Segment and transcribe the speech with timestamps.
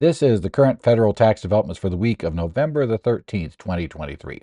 [0.00, 4.40] This is the current federal tax developments for the week of November the 13th, 2023.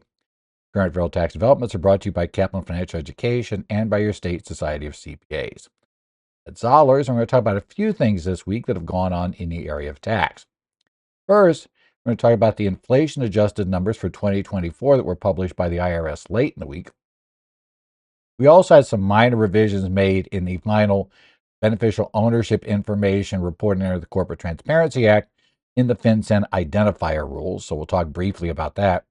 [0.74, 4.12] Current federal tax developments are brought to you by Kaplan Financial Education and by your
[4.12, 5.70] state society of CPAs.
[6.46, 9.13] Ed Zollars, I'm going to talk about a few things this week that have gone
[9.13, 10.46] on in the area of tax.
[11.26, 11.70] First,
[12.04, 15.70] we're going to talk about the inflation adjusted numbers for 2024 that were published by
[15.70, 16.90] the IRS late in the week.
[18.38, 21.10] We also had some minor revisions made in the final
[21.62, 25.30] beneficial ownership information reporting under the Corporate Transparency Act
[25.76, 27.66] in the FinCEN identifier rules.
[27.66, 29.05] So we'll talk briefly about that.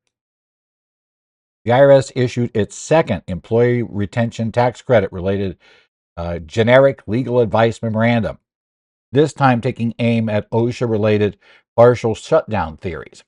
[1.65, 5.57] The IRS issued its second employee retention tax credit related
[6.17, 8.39] uh, generic legal advice memorandum,
[9.13, 11.39] this time taking aim at OSHA related
[11.77, 13.25] partial shutdown theories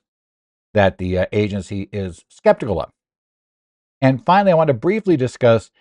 [0.73, 2.91] that the uh, agency is skeptical of.
[4.01, 5.71] And finally, I want to briefly discuss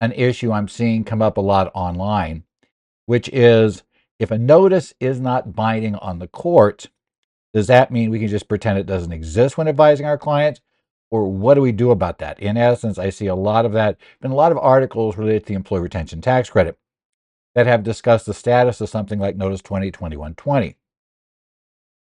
[0.00, 2.44] an issue I'm seeing come up a lot online,
[3.06, 3.82] which is
[4.18, 6.88] if a notice is not binding on the court,
[7.54, 10.60] does that mean we can just pretend it doesn't exist when advising our clients?
[11.10, 12.40] Or what do we do about that?
[12.40, 15.48] In essence, I see a lot of that, been a lot of articles related to
[15.48, 16.76] the employee retention tax credit
[17.54, 20.76] that have discussed the status of something like Notice 202120.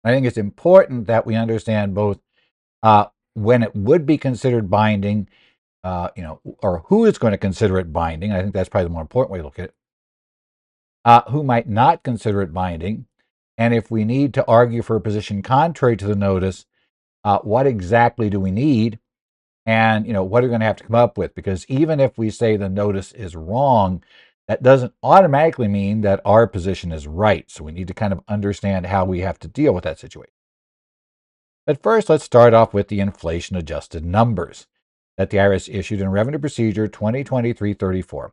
[0.05, 2.19] I think it's important that we understand both
[2.83, 5.28] uh, when it would be considered binding,
[5.84, 8.33] uh, you know, or who is going to consider it binding.
[8.33, 9.75] I think that's probably the more important way to look at it.
[11.05, 13.06] Uh, who might not consider it binding,
[13.59, 16.64] and if we need to argue for a position contrary to the notice,
[17.25, 19.01] uh, what exactly do we need?
[19.67, 21.34] And you know, what are we going to have to come up with?
[21.34, 24.03] Because even if we say the notice is wrong,
[24.47, 27.51] that doesn't automatically mean that our position is right.
[27.51, 30.33] So we need to kind of understand how we have to deal with that situation.
[31.67, 34.67] But first, let's start off with the inflation adjusted numbers
[35.19, 38.33] that the IRS issued in Revenue Procedure 2023 34.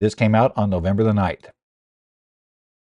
[0.00, 1.46] This came out on November the 9th.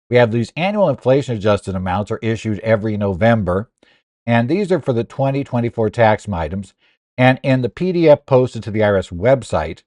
[0.09, 3.69] We have these annual inflation adjusted amounts are issued every November,
[4.25, 6.73] and these are for the 2024 tax items.
[7.17, 9.83] And in the PDF posted to the IRS website,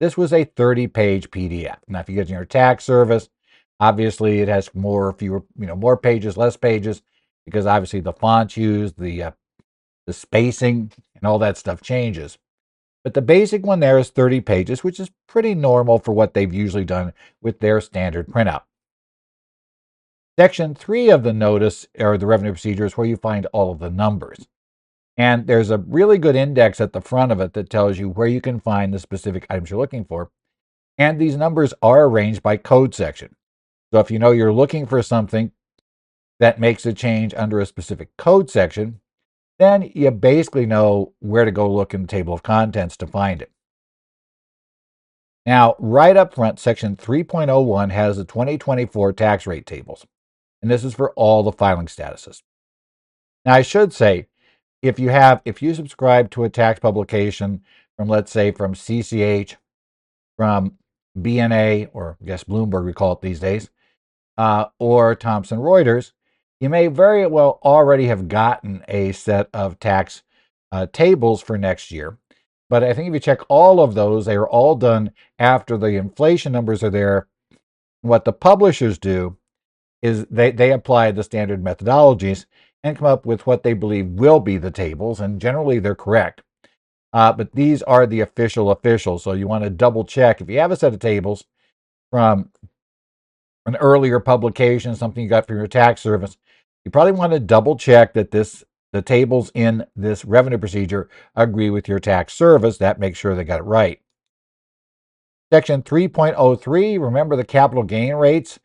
[0.00, 1.76] this was a 30 page PDF.
[1.88, 3.28] Now, if you get in your tax service,
[3.78, 7.02] obviously it has more, fewer, you know, more pages, less pages,
[7.46, 9.30] because obviously the fonts used, the uh,
[10.06, 12.36] the spacing, and all that stuff changes.
[13.04, 16.52] But the basic one there is 30 pages, which is pretty normal for what they've
[16.52, 18.62] usually done with their standard printout.
[20.38, 23.80] Section three of the notice or the revenue procedure is where you find all of
[23.80, 24.46] the numbers.
[25.16, 28.26] And there's a really good index at the front of it that tells you where
[28.26, 30.30] you can find the specific items you're looking for.
[30.96, 33.36] And these numbers are arranged by code section.
[33.92, 35.52] So if you know you're looking for something
[36.40, 39.00] that makes a change under a specific code section,
[39.58, 43.42] then you basically know where to go look in the table of contents to find
[43.42, 43.50] it.
[45.44, 50.06] Now, right up front, section 3.01 has the 2024 tax rate tables,
[50.62, 52.42] and this is for all the filing statuses.
[53.44, 54.28] Now, I should say
[54.80, 57.62] if you have if you subscribe to a tax publication
[57.96, 59.56] from let's say from CCH,
[60.36, 60.78] from
[61.18, 63.70] BNA or I guess Bloomberg we call it these days,
[64.38, 66.12] uh, or Thomson Reuters,
[66.60, 70.22] you may very well already have gotten a set of tax
[70.70, 72.18] uh, tables for next year.
[72.70, 75.88] But I think if you check all of those, they are all done after the
[75.88, 77.26] inflation numbers are there.
[78.00, 79.36] What the publishers do
[80.02, 82.46] is they, they apply the standard methodologies
[82.84, 86.42] and come up with what they believe will be the tables, and generally they're correct.
[87.12, 90.58] Uh, but these are the official officials, so you want to double check if you
[90.58, 91.44] have a set of tables
[92.10, 92.50] from
[93.66, 96.36] an earlier publication, something you got from your tax service.
[96.84, 101.70] You probably want to double check that this the tables in this revenue procedure agree
[101.70, 102.76] with your tax service.
[102.78, 104.00] That makes sure they got it right.
[105.50, 108.58] Section 3.03, remember the capital gain rates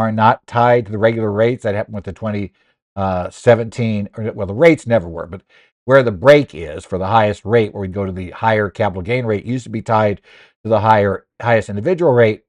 [0.00, 1.62] are not tied to the regular rates.
[1.62, 2.52] That happened with the 20
[2.96, 5.42] uh, 17, or, well, the rates never were, but
[5.84, 9.02] where the break is for the highest rate, where we'd go to the higher capital
[9.02, 10.20] gain rate, used to be tied
[10.64, 12.44] to the higher highest individual rate.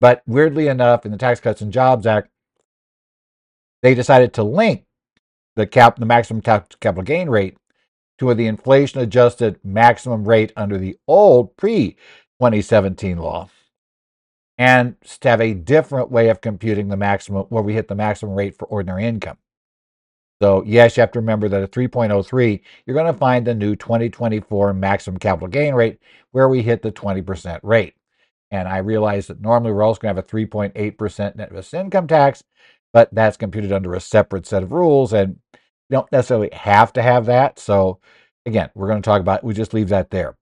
[0.00, 2.28] But weirdly enough, in the Tax Cuts and Jobs Act,
[3.82, 4.84] they decided to link
[5.54, 7.56] the cap the maximum tax capital gain rate
[8.18, 11.92] to the inflation adjusted maximum rate under the old pre
[12.40, 13.48] 2017 law
[14.58, 18.34] and to have a different way of computing the maximum where we hit the maximum
[18.34, 19.38] rate for ordinary income.
[20.42, 23.74] So, yes, you have to remember that at 3.03, you're going to find the new
[23.74, 25.98] 2024 maximum capital gain rate
[26.32, 27.94] where we hit the 20% rate.
[28.50, 32.06] And I realize that normally we're also going to have a 3.8% net interest income
[32.06, 32.44] tax,
[32.92, 35.12] but that's computed under a separate set of rules.
[35.14, 35.58] And you
[35.92, 37.58] don't necessarily have to have that.
[37.58, 38.00] So,
[38.44, 40.36] again, we're going to talk about, we just leave that there.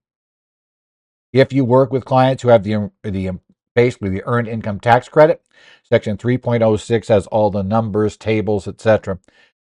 [1.33, 3.31] If you work with clients who have the, the
[3.75, 5.43] basically the earned income tax credit,
[5.83, 9.19] section 3.06 has all the numbers, tables, etc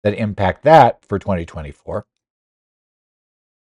[0.04, 2.06] that impact that for 2024.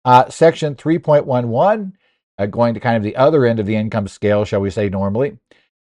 [0.05, 1.93] Uh, section 3.11,
[2.39, 4.89] uh, going to kind of the other end of the income scale, shall we say
[4.89, 5.39] normally,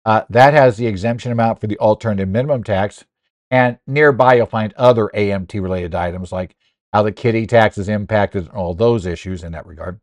[0.05, 3.05] uh, that has the exemption amount for the alternative minimum tax.
[3.53, 6.57] And nearby, you'll find other AMT related items like
[6.93, 10.01] how the kiddie tax is impacted and all those issues in that regard.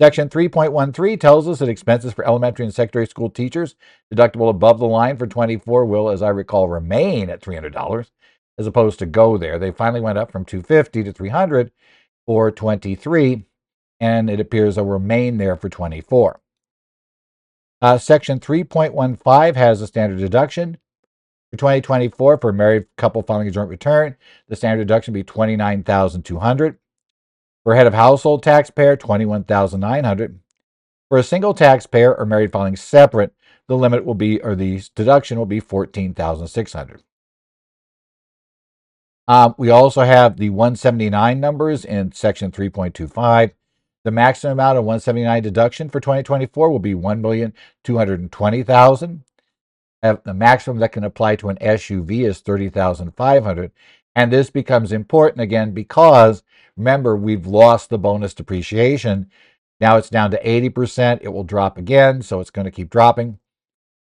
[0.00, 3.74] Section 3.13 tells us that expenses for elementary and secondary school teachers
[4.14, 8.10] deductible above the line for 24 will, as I recall, remain at $300
[8.58, 9.58] as opposed to go there.
[9.58, 11.72] They finally went up from 250 to 300
[12.26, 13.44] for 23,
[13.98, 16.40] and it appears they'll remain there for 24.
[17.82, 20.78] Uh, section 3.15 has a standard deduction.
[21.50, 24.16] For 2024, for a married couple filing a joint return,
[24.48, 26.78] the standard deduction will be 29200
[27.68, 30.40] For head of household taxpayer, 21900
[31.10, 33.34] For a single taxpayer or married filing separate,
[33.66, 37.02] the limit will be, or the deduction will be 14600
[39.28, 43.52] um, we also have the 179 numbers in section 3.25.
[44.02, 49.20] The maximum amount of 179 deduction for 2024 will be 1,220,000.
[50.00, 53.72] The maximum that can apply to an SUV is 30,500.
[54.16, 56.42] And this becomes important again because
[56.78, 59.30] remember, we've lost the bonus depreciation.
[59.80, 61.20] Now it's down to 80%.
[61.22, 63.38] It will drop again, so it's going to keep dropping.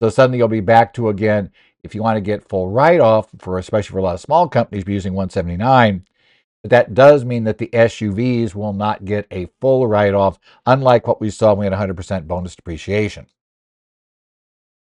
[0.01, 1.51] So suddenly you'll be back to again
[1.83, 4.85] if you want to get full write-off for especially for a lot of small companies
[4.87, 6.05] using 179
[6.63, 11.21] but that does mean that the SUVs will not get a full write-off unlike what
[11.21, 13.27] we saw when we had 100% bonus depreciation.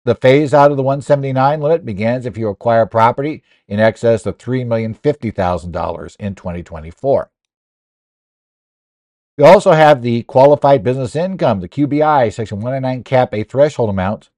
[0.04, 4.38] The phase out of the 179 limit begins if you acquire property in excess of
[4.38, 7.30] $3,050,000 in 2024.
[9.38, 14.28] We also have the qualified business income, the QBI, Section 109 cap a threshold amount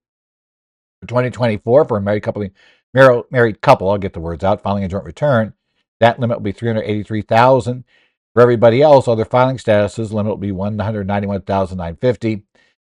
[1.00, 2.48] for 2024, for a married couple,
[2.94, 5.54] married couple, I'll get the words out, filing a joint return,
[6.00, 7.84] that limit will be 383,000.
[8.34, 12.44] For everybody else, other filing statuses, limit will be 191,950.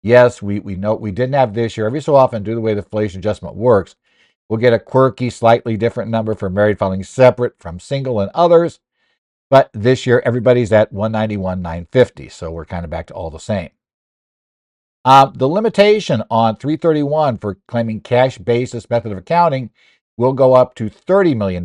[0.02, 1.86] Yes, we, we know we didn't have this year.
[1.86, 3.96] Every so often, due to the way the inflation adjustment works,
[4.48, 8.80] we'll get a quirky, slightly different number for married filing separate from single and others.
[9.54, 12.28] But this year, everybody's at 191, 950.
[12.28, 13.70] So we're kind of back to all the same.
[15.04, 19.70] Uh, the limitation on 331 for claiming cash basis method of accounting
[20.16, 21.64] will go up to $30 million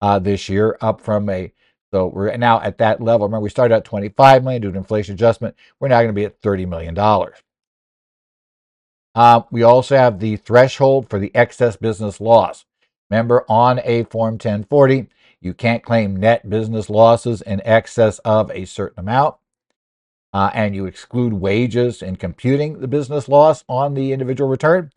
[0.00, 1.52] uh, this year, up from a
[1.92, 3.26] so we're now at that level.
[3.26, 5.56] Remember, we started at 25 million due to inflation adjustment.
[5.80, 7.36] We're now going to be at 30 million dollars.
[9.14, 12.64] Uh, we also have the threshold for the excess business loss.
[13.10, 15.08] Remember, on a Form 1040,
[15.40, 19.36] you can't claim net business losses in excess of a certain amount
[20.32, 24.90] uh, and you exclude wages in computing the business loss on the individual return,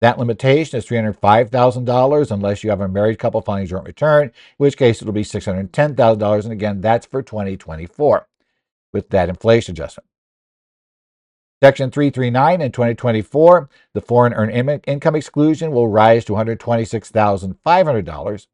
[0.00, 4.78] that limitation is $305,000 unless you have a married couple filing joint return, in which
[4.78, 6.44] case it'll be $610,000.
[6.44, 8.26] And again, that's for 2024
[8.92, 10.06] with that inflation adjustment.
[11.62, 18.46] Section 339 in 2024, the foreign earned income exclusion will rise to $126,500.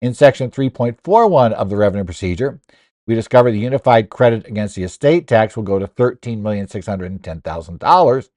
[0.00, 2.60] In Section 3.41 of the revenue procedure,
[3.06, 8.28] we discover the unified credit against the estate tax will go to $13,610,000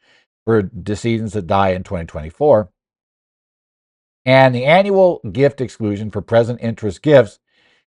[0.45, 2.69] for decedents that die in 2024.
[4.25, 7.39] And the annual gift exclusion for present interest gifts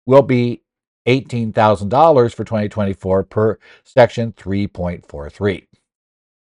[0.06, 0.62] will be
[1.06, 5.66] $18,000 for 2024 per section 3.43.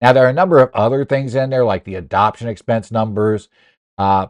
[0.01, 3.49] Now, there are a number of other things in there, like the adoption expense numbers,
[3.97, 4.27] uh,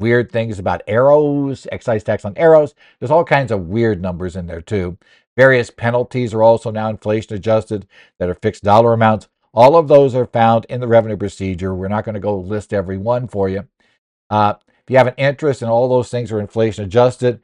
[0.00, 2.74] weird things about arrows, excise tax on arrows.
[2.98, 4.98] There's all kinds of weird numbers in there, too.
[5.36, 7.86] Various penalties are also now inflation adjusted
[8.18, 9.28] that are fixed dollar amounts.
[9.52, 11.74] All of those are found in the revenue procedure.
[11.74, 13.66] We're not going to go list every one for you.
[14.28, 17.40] Uh, if you have an interest and all those things are inflation adjusted,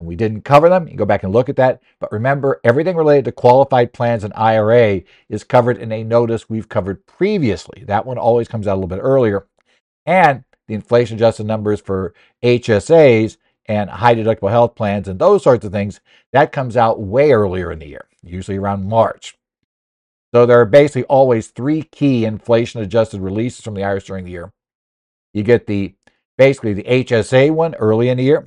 [0.00, 0.86] we didn't cover them.
[0.86, 1.82] You go back and look at that.
[1.98, 6.68] But remember, everything related to qualified plans and IRA is covered in a notice we've
[6.68, 7.84] covered previously.
[7.84, 9.46] That one always comes out a little bit earlier.
[10.06, 15.64] And the inflation adjusted numbers for HSAs and high deductible health plans and those sorts
[15.64, 16.00] of things,
[16.32, 19.36] that comes out way earlier in the year, usually around March.
[20.32, 24.30] So there are basically always three key inflation adjusted releases from the IRS during the
[24.30, 24.52] year.
[25.32, 25.94] You get the
[26.36, 28.46] basically the HSA one early in the year.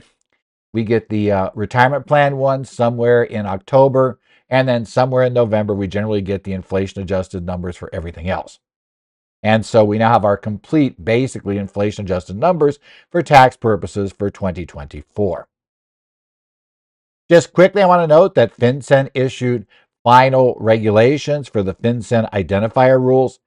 [0.73, 4.19] We get the uh, retirement plan one somewhere in October.
[4.49, 8.59] And then somewhere in November, we generally get the inflation adjusted numbers for everything else.
[9.43, 12.79] And so we now have our complete, basically inflation adjusted numbers
[13.11, 15.47] for tax purposes for 2024.
[17.29, 19.65] Just quickly, I want to note that FinCEN issued
[20.03, 23.39] final regulations for the FinCEN identifier rules.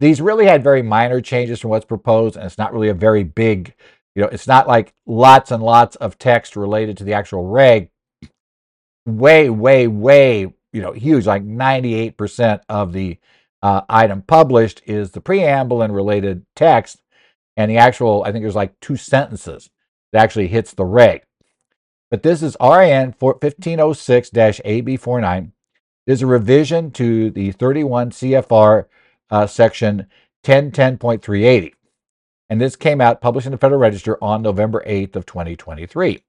[0.00, 3.24] These really had very minor changes from what's proposed, and it's not really a very
[3.24, 3.74] big
[4.14, 7.90] You know, it's not like lots and lots of text related to the actual reg.
[9.06, 10.40] Way, way, way,
[10.72, 13.18] you know, huge, like 98% of the
[13.62, 17.02] uh, item published is the preamble and related text.
[17.56, 19.70] And the actual, I think there's like two sentences
[20.12, 21.22] that actually hits the reg.
[22.10, 25.52] But this is RIN 1506 AB49.
[26.06, 28.84] There's a revision to the 31 CFR
[29.30, 30.06] uh, section
[30.44, 31.72] 1010.380.
[32.48, 36.22] And this came out published in the Federal Register on November 8th of 2023.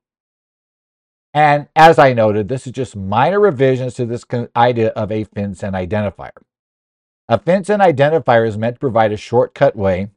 [1.34, 5.74] And as I noted, this is just minor revisions to this idea of a FinCEN
[5.74, 6.31] identifier.
[7.29, 10.10] A FinCEN identifier is meant to provide a shortcut way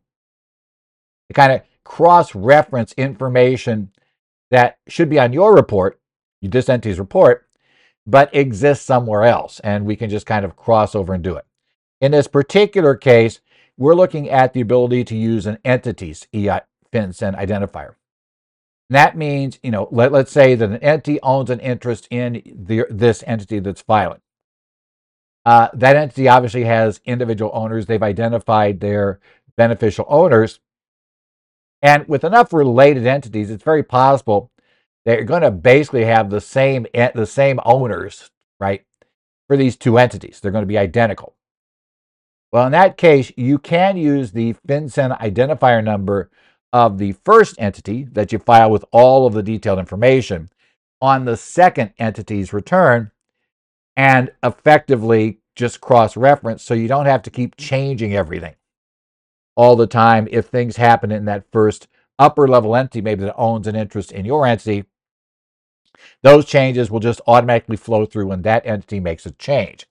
[1.29, 3.91] to kind of cross-reference information
[4.51, 6.01] that should be on your report,
[6.43, 7.49] this entity's report,
[8.07, 9.61] but exists somewhere else.
[9.61, 11.47] And we can just kind of cross over and do it.
[12.01, 13.41] In this particular case,
[13.77, 16.61] we're looking at the ability to use an entity's EI
[16.93, 17.95] FinCEN identifier.
[18.89, 22.87] That means, you know, let, let's say that an entity owns an interest in the,
[22.91, 24.21] this entity that's filing.
[25.45, 27.87] Uh, that entity obviously has individual owners.
[27.87, 29.21] They've identified their
[29.57, 30.61] beneficial owners.
[31.83, 34.51] And with enough related entities, it's very possible
[35.05, 38.85] that you're going to basically have the same the same owners, right,
[39.49, 40.41] for these two entities.
[40.41, 41.35] They're going to be identical.
[42.53, 46.31] Well, in that case, you can use the FinCEN identifier number
[46.73, 50.51] of the first entity that you file with all of the detailed information
[51.01, 53.11] on the second entity's return
[54.01, 58.55] and effectively just cross reference so you don't have to keep changing everything
[59.57, 61.87] all the time if things happen in that first
[62.19, 64.87] upper level entity, maybe that owns an interest in your entity.
[66.23, 69.87] Those changes will just automatically flow through when that entity makes a change.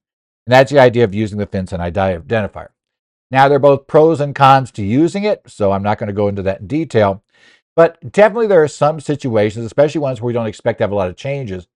[0.48, 2.70] And that's the idea of using the FinCEN identifier.
[3.30, 6.14] Now, there are both pros and cons to using it, so I'm not going to
[6.14, 7.22] go into that in detail.
[7.76, 10.96] But definitely there are some situations, especially ones where we don't expect to have a
[10.96, 11.68] lot of changes,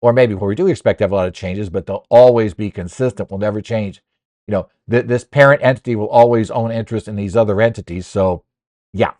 [0.00, 2.54] or maybe where we do expect to have a lot of changes, but they'll always
[2.54, 4.02] be consistent, will never change.
[4.46, 8.06] You know, th- this parent entity will always own interest in these other entities.
[8.06, 8.44] So,
[8.92, 9.12] yeah,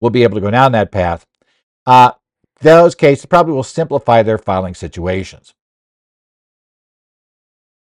[0.00, 1.26] we'll be able to go down that path.
[1.86, 2.12] Uh,
[2.60, 5.54] those cases probably will simplify their filing situations.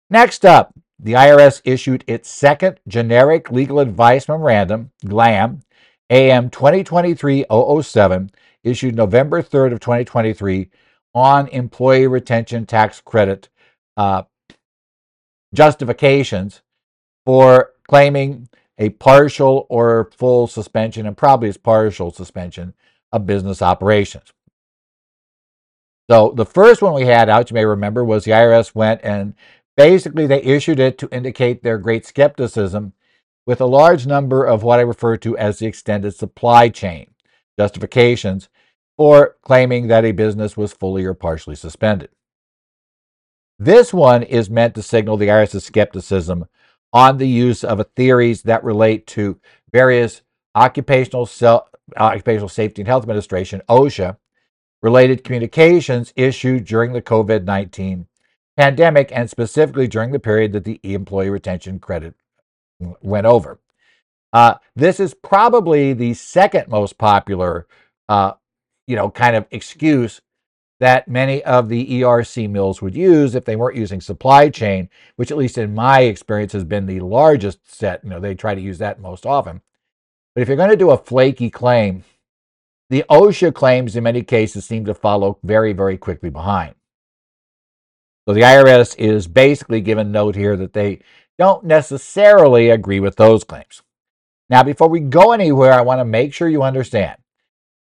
[0.09, 5.61] Next up, the IRS issued its second generic legal advice memorandum, GLAM,
[6.09, 8.29] AM 2023-007,
[8.63, 10.69] issued November 3rd of 2023
[11.15, 13.49] on employee retention tax credit
[13.97, 14.23] uh,
[15.53, 16.61] justifications
[17.25, 22.75] for claiming a partial or full suspension, and probably it's partial suspension
[23.11, 24.33] of business operations.
[26.11, 29.33] So the first one we had out, you may remember, was the IRS went and
[29.77, 32.93] Basically, they issued it to indicate their great skepticism
[33.45, 37.13] with a large number of what I refer to as the extended supply chain
[37.59, 38.49] justifications
[38.97, 42.09] for claiming that a business was fully or partially suspended.
[43.57, 46.45] This one is meant to signal the IRS's skepticism
[46.91, 49.39] on the use of theories that relate to
[49.71, 50.21] various
[50.55, 51.29] occupational,
[51.97, 54.17] occupational safety and health administration OSHA
[54.81, 58.07] related communications issued during the COVID 19
[58.55, 62.13] pandemic and specifically during the period that the employee retention credit
[63.01, 63.59] went over.
[64.31, 67.67] Uh, this is probably the second most popular,
[68.09, 68.33] uh,
[68.87, 70.21] you know, kind of excuse
[70.79, 75.31] that many of the ERC mills would use if they weren't using supply chain, which
[75.31, 78.03] at least in my experience has been the largest set.
[78.03, 79.61] You know, they try to use that most often.
[80.33, 82.03] But if you're going to do a flaky claim,
[82.89, 86.75] the OSHA claims in many cases seem to follow very, very quickly behind.
[88.27, 90.99] So the IRS is basically given note here that they
[91.37, 93.81] don't necessarily agree with those claims.
[94.49, 97.17] Now, before we go anywhere, I want to make sure you understand.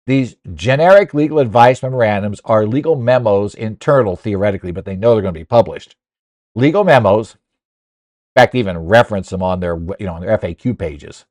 [0.07, 5.33] These generic legal advice memorandums are legal memos internal, theoretically, but they know they're going
[5.33, 5.95] to be published.
[6.55, 7.35] Legal memos,
[8.35, 11.25] in fact, even reference them on their, you know, on their FAQ pages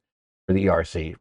[0.47, 1.17] for the ERC.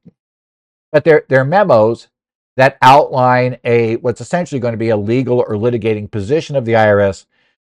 [0.91, 2.09] But they're, they're memos
[2.55, 6.73] that outline a what's essentially going to be a legal or litigating position of the
[6.73, 7.25] IRS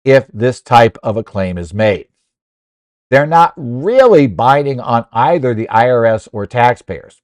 [0.05, 2.09] if this type of a claim is made.
[3.11, 7.22] They're not really binding on either the IRS or taxpayers.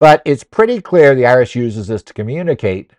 [0.00, 2.92] But it's pretty clear the IRS uses this to communicate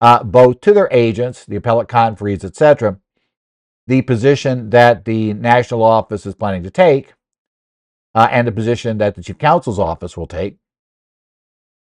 [0.00, 2.98] uh, both to their agents, the appellate conferees, etc.,
[3.86, 7.14] the position that the national office is planning to take,
[8.14, 10.56] uh, and the position that the chief counsel's office will take.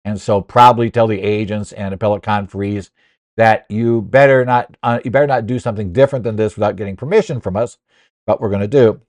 [0.04, 2.90] And so, probably tell the agents and appellate conferees
[3.36, 6.96] that you better not uh, you better not do something different than this without getting
[6.96, 7.78] permission from us
[8.26, 9.00] but we're going to do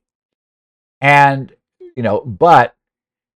[1.02, 1.54] and
[1.96, 2.76] you know but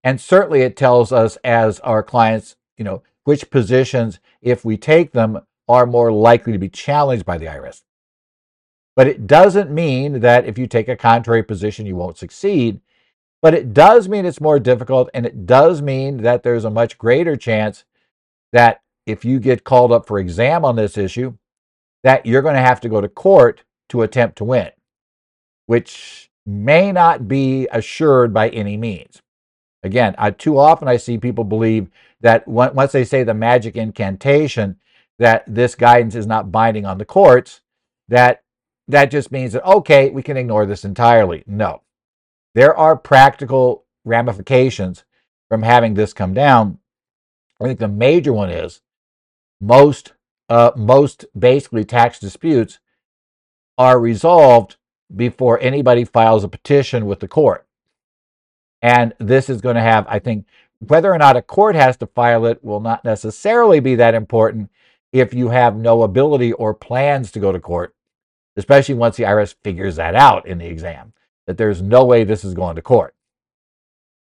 [0.07, 5.11] and certainly it tells us as our clients you know, which positions, if we take
[5.11, 7.81] them, are more likely to be challenged by the IRS.
[8.95, 12.79] But it doesn't mean that if you take a contrary position, you won't succeed.
[13.41, 16.97] But it does mean it's more difficult, and it does mean that there's a much
[16.97, 17.83] greater chance
[18.53, 21.35] that if you get called up for exam on this issue,
[22.05, 24.71] that you're going to have to go to court to attempt to win,
[25.65, 29.21] which may not be assured by any means.
[29.87, 31.89] Again, I, too often I see people believe
[32.19, 34.75] that once they say the magic incantation,
[35.17, 37.61] that this guidance is not binding on the courts,
[38.09, 38.43] that
[38.89, 41.43] that just means that, okay, we can ignore this entirely.
[41.47, 41.81] No.
[42.53, 45.05] There are practical ramifications
[45.49, 46.79] from having this come down.
[47.61, 48.81] I think the major one is
[49.61, 50.13] most
[50.49, 52.79] uh, most basically tax disputes
[53.77, 54.75] are resolved
[55.13, 57.66] before anybody files a petition with the court.
[58.81, 60.45] And this is going to have, I think,
[60.79, 64.69] whether or not a court has to file it will not necessarily be that important
[65.11, 67.95] if you have no ability or plans to go to court,
[68.55, 71.13] especially once the IRS figures that out in the exam,
[71.47, 73.15] that there's no way this is going to court.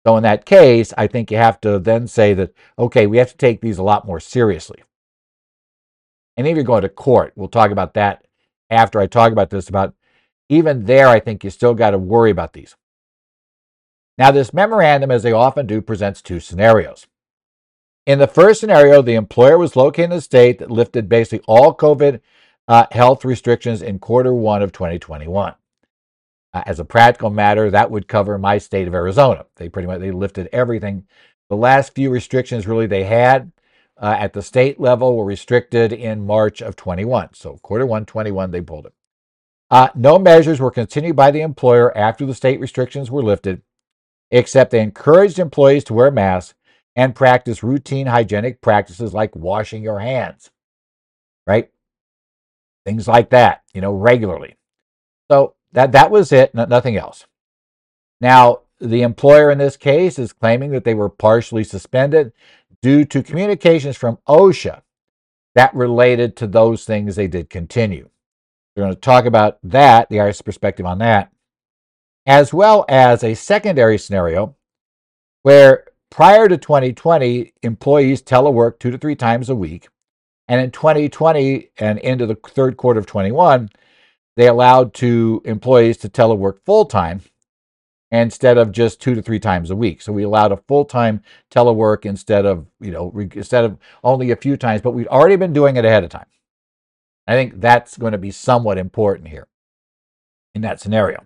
[0.05, 3.31] So, in that case, I think you have to then say that, okay, we have
[3.31, 4.83] to take these a lot more seriously.
[6.37, 8.25] And if you're going to court, we'll talk about that
[8.69, 9.67] after I talk about this.
[9.67, 9.95] About
[10.47, 12.75] even there, I think you still got to worry about these.
[14.17, 17.07] Now, this memorandum, as they often do, presents two scenarios.
[18.05, 21.75] In the first scenario, the employer was located in a state that lifted basically all
[21.75, 22.21] COVID
[22.67, 25.55] uh, health restrictions in quarter one of 2021.
[26.53, 29.45] Uh, as a practical matter, that would cover my state of Arizona.
[29.57, 31.05] They pretty much they lifted everything.
[31.49, 33.51] The last few restrictions really they had
[33.97, 37.29] uh, at the state level were restricted in March of 21.
[37.33, 38.93] So quarter one 21 they pulled it.
[39.69, 43.61] Uh, no measures were continued by the employer after the state restrictions were lifted,
[44.31, 46.55] except they encouraged employees to wear masks
[46.95, 50.51] and practice routine hygienic practices like washing your hands,
[51.45, 51.69] right?
[52.85, 54.55] Things like that, you know, regularly.
[55.29, 57.25] So that, that was it, nothing else.
[58.21, 62.33] Now, the employer in this case is claiming that they were partially suspended
[62.81, 64.81] due to communications from OSHA
[65.55, 68.09] that related to those things they did continue.
[68.75, 71.31] We're going to talk about that, the IRS perspective on that,
[72.25, 74.55] as well as a secondary scenario
[75.43, 79.89] where prior to 2020, employees telework two to three times a week.
[80.47, 83.69] And in 2020 and into the third quarter of 21,
[84.37, 87.21] they allowed to employees to telework full time
[88.11, 90.01] instead of just two to three times a week.
[90.01, 94.35] So we allowed a full time telework instead of, you know, instead of only a
[94.35, 96.27] few times, but we'd already been doing it ahead of time.
[97.27, 99.47] I think that's going to be somewhat important here
[100.53, 101.25] in that scenario.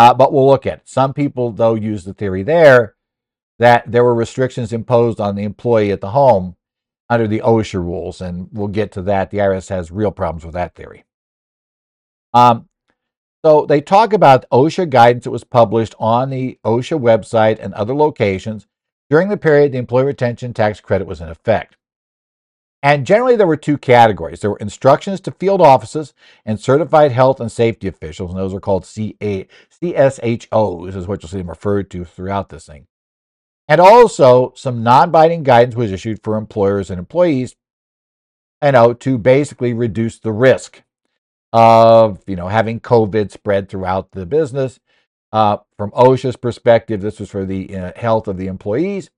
[0.00, 0.88] Uh, but we'll look at it.
[0.88, 2.94] Some people, though, use the theory there
[3.58, 6.56] that there were restrictions imposed on the employee at the home
[7.10, 9.30] under the OSHA rules, and we'll get to that.
[9.30, 11.04] The IRS has real problems with that theory.
[12.32, 12.70] Um,
[13.44, 17.94] so they talk about OSHA guidance that was published on the OSHA website and other
[17.94, 18.66] locations
[19.10, 21.76] during the period the employee retention tax credit was in effect.
[22.82, 24.40] And generally, there were two categories.
[24.40, 26.14] There were instructions to field offices
[26.46, 29.46] and certified health and safety officials, and those are called CA,
[29.82, 32.86] CSHOs, is what you'll see them referred to throughout this thing.
[33.68, 37.54] And also, some non binding guidance was issued for employers and employees,
[38.62, 40.82] you know, to basically reduce the risk
[41.52, 44.80] of you know having COVID spread throughout the business.
[45.32, 49.10] Uh, from OSHA's perspective, this was for the uh, health of the employees.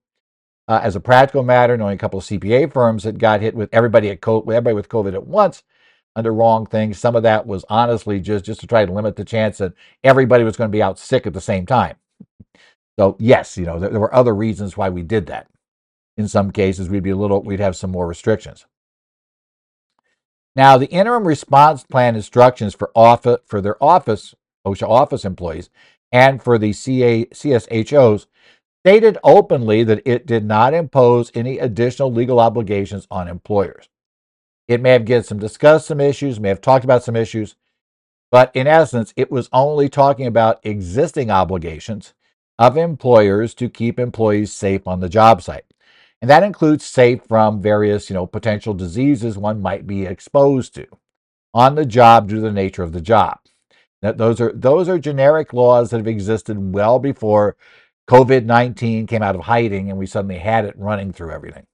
[0.68, 3.68] Uh, as a practical matter, knowing a couple of CPA firms that got hit with
[3.72, 5.64] everybody at COVID, everybody with COVID at once
[6.14, 6.98] under wrong things.
[6.98, 9.72] Some of that was honestly just just to try to limit the chance that
[10.04, 11.96] everybody was going to be out sick at the same time.
[12.98, 15.48] So yes, you know there, there were other reasons why we did that.
[16.16, 18.66] In some cases, we'd be a little, we'd have some more restrictions.
[20.54, 24.34] Now, the interim response plan instructions for office for their office,
[24.66, 25.70] OSHA office employees,
[26.10, 28.26] and for the CA, CSHOs
[28.84, 33.88] stated openly that it did not impose any additional legal obligations on employers.
[34.66, 37.54] It may have given some discussed some issues, may have talked about some issues,
[38.32, 42.14] but in essence, it was only talking about existing obligations
[42.58, 45.64] of employers to keep employees safe on the job site.
[46.20, 50.86] And that includes safe from various, you know, potential diseases one might be exposed to
[51.52, 53.38] on the job due to the nature of the job.
[54.00, 57.56] That those are those are generic laws that have existed well before
[58.08, 61.66] COVID-19 came out of hiding and we suddenly had it running through everything.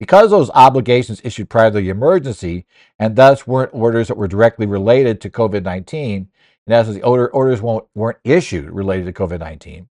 [0.00, 2.66] Because those obligations issued prior to the emergency
[2.98, 6.28] and thus weren't orders that were directly related to COVID 19,
[6.66, 9.88] and as the order, orders weren't issued related to COVID 19,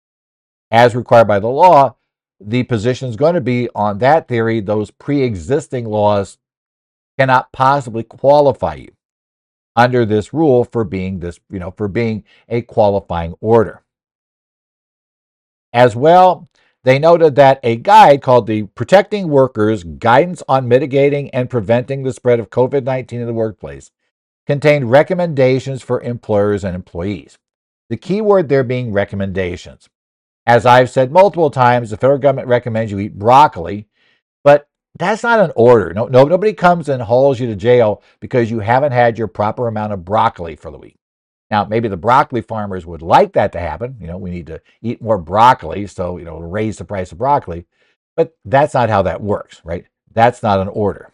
[0.70, 1.96] as required by the law,
[2.40, 6.38] the position is going to be on that theory, those pre existing laws
[7.18, 8.92] cannot possibly qualify you
[9.76, 13.82] under this rule for being this, you know, for being a qualifying order.
[15.72, 16.48] As well,
[16.84, 22.12] they noted that a guide called the Protecting Workers Guidance on Mitigating and Preventing the
[22.12, 23.90] Spread of COVID 19 in the Workplace
[24.46, 27.38] contained recommendations for employers and employees.
[27.88, 29.88] The key word there being recommendations.
[30.46, 33.86] As I've said multiple times, the federal government recommends you eat broccoli,
[34.42, 35.94] but that's not an order.
[35.94, 39.68] No, no, nobody comes and hauls you to jail because you haven't had your proper
[39.68, 40.96] amount of broccoli for the week.
[41.52, 43.98] Now, maybe the broccoli farmers would like that to happen.
[44.00, 47.18] You know, we need to eat more broccoli, so, you know, raise the price of
[47.18, 47.66] broccoli.
[48.16, 49.84] But that's not how that works, right?
[50.14, 51.12] That's not an order.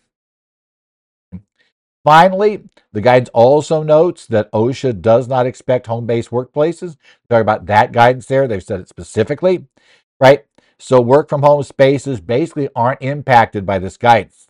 [2.05, 6.97] Finally, the guidance also notes that OSHA does not expect home based workplaces.
[7.29, 8.47] Talk about that guidance there.
[8.47, 9.67] They've said it specifically,
[10.21, 10.45] right?
[10.79, 14.47] So, work from home spaces basically aren't impacted by this guidance.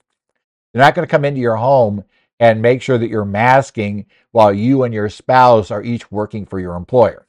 [0.73, 2.05] They're not going to come into your home
[2.41, 6.61] and make sure that you're masking while you and your spouse are each working for
[6.61, 7.27] your employer.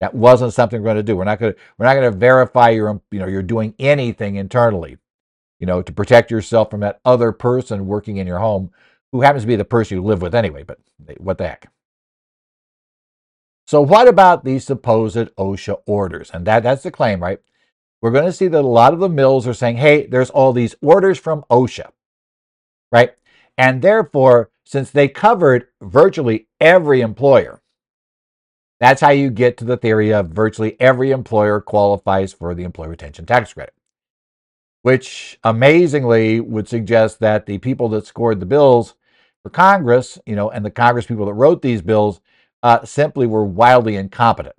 [0.00, 1.16] That wasn't something we're going to do.
[1.16, 4.36] We're not going to we're not going to verify your you know you're doing anything
[4.36, 4.98] internally,
[5.60, 8.70] you know, to protect yourself from that other person working in your home
[9.12, 10.78] who happens to be the person you live with anyway, but
[11.18, 11.70] what the heck.
[13.66, 16.30] So what about these supposed OSHA orders?
[16.32, 17.40] And that, that's the claim, right?
[18.00, 20.52] We're going to see that a lot of the mills are saying, hey, there's all
[20.52, 21.90] these orders from OSHA,
[22.90, 23.14] right?
[23.58, 27.60] And therefore, since they covered virtually every employer,
[28.80, 32.88] that's how you get to the theory of virtually every employer qualifies for the employee
[32.88, 33.74] retention tax credit
[34.82, 38.94] which amazingly would suggest that the people that scored the bills
[39.42, 42.20] for Congress, you know, and the Congress people that wrote these bills
[42.62, 44.56] uh, simply were wildly incompetent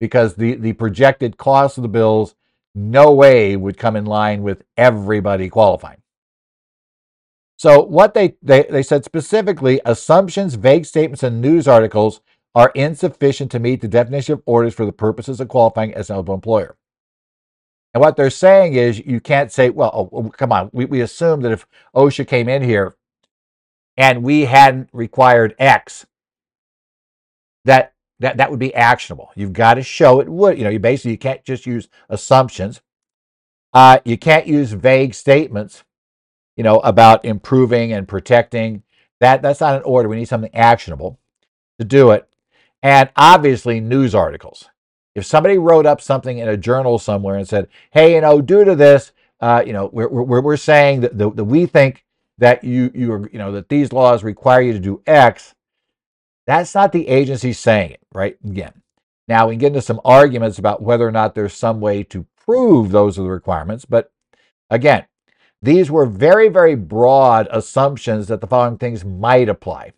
[0.00, 2.34] because the, the projected cost of the bills
[2.74, 6.00] no way would come in line with everybody qualifying.
[7.58, 12.20] So what they, they, they said specifically, assumptions, vague statements, and news articles
[12.54, 16.14] are insufficient to meet the definition of orders for the purposes of qualifying as an
[16.14, 16.76] eligible employer.
[17.92, 21.00] And what they're saying is you can't say, well, oh, oh come on, we, we
[21.00, 21.66] assume that if
[21.96, 22.96] OSHA came in here
[23.96, 26.06] and we hadn't required X,
[27.64, 29.30] that that that would be actionable.
[29.34, 30.58] You've got to show it would.
[30.58, 32.82] You know, you basically you can't just use assumptions.
[33.72, 35.84] Uh, you can't use vague statements.
[36.58, 38.82] You know about improving and protecting.
[39.20, 40.08] That that's not an order.
[40.08, 41.18] We need something actionable
[41.78, 42.28] to do it.
[42.82, 44.68] And obviously, news articles.
[45.14, 48.64] If somebody wrote up something in a journal somewhere and said, "Hey, you know, due
[48.64, 52.04] to this, uh, you know, we're, we're, we're saying that, that we think
[52.38, 55.54] that you you are you know that these laws require you to do X,
[56.44, 58.36] that's not the agency saying it, right?
[58.44, 58.82] Again.
[59.28, 62.26] Now we can get into some arguments about whether or not there's some way to
[62.44, 64.10] prove those are the requirements, but
[64.70, 65.04] again,
[65.62, 69.92] these were very, very broad assumptions that the following things might apply.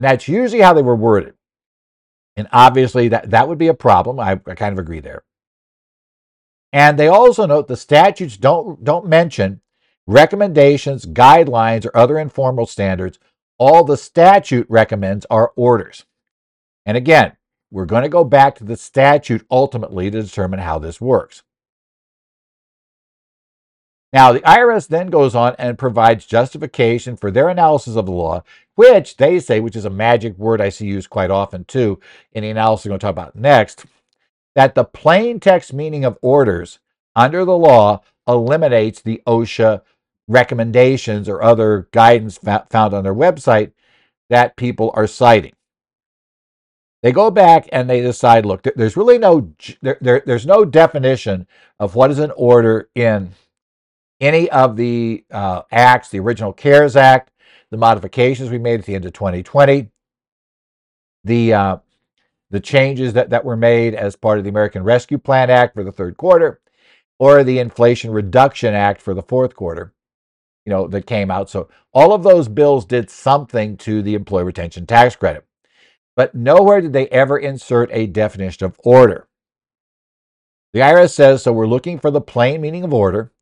[0.00, 1.34] That's usually how they were worded.
[2.36, 4.18] And obviously that, that would be a problem.
[4.18, 5.22] I, I kind of agree there.
[6.72, 9.60] And they also note the statutes don't don't mention
[10.06, 13.18] recommendations, guidelines, or other informal standards,
[13.58, 16.04] all the statute recommends are orders.
[16.86, 17.36] And again,
[17.70, 21.42] we're going to go back to the statute ultimately to determine how this works.
[24.12, 28.42] Now, the IRS then goes on and provides justification for their analysis of the law,
[28.74, 32.00] which they say, which is a magic word I see used quite often too
[32.32, 33.84] in the analysis we're going to talk about next,
[34.56, 36.80] that the plain text meaning of orders
[37.14, 39.82] under the law eliminates the OSHA
[40.26, 43.72] recommendations or other guidance found on their website
[44.28, 45.52] that people are citing.
[47.02, 51.46] They go back and they decide, look, there's really no there, there, there's no definition
[51.78, 53.32] of what is an order in
[54.20, 57.30] any of the uh, acts, the original CARES Act,
[57.70, 59.88] the modifications we made at the end of 2020,
[61.24, 61.76] the uh,
[62.50, 65.84] the changes that, that were made as part of the American Rescue Plan Act for
[65.84, 66.60] the third quarter,
[67.18, 69.94] or the Inflation Reduction Act for the fourth quarter
[70.64, 71.50] you know, that came out.
[71.50, 75.44] So all of those bills did something to the employee retention tax credit.
[76.16, 79.26] But nowhere did they ever insert a definition of order.
[80.72, 83.32] The IRS says, so we're looking for the plain meaning of order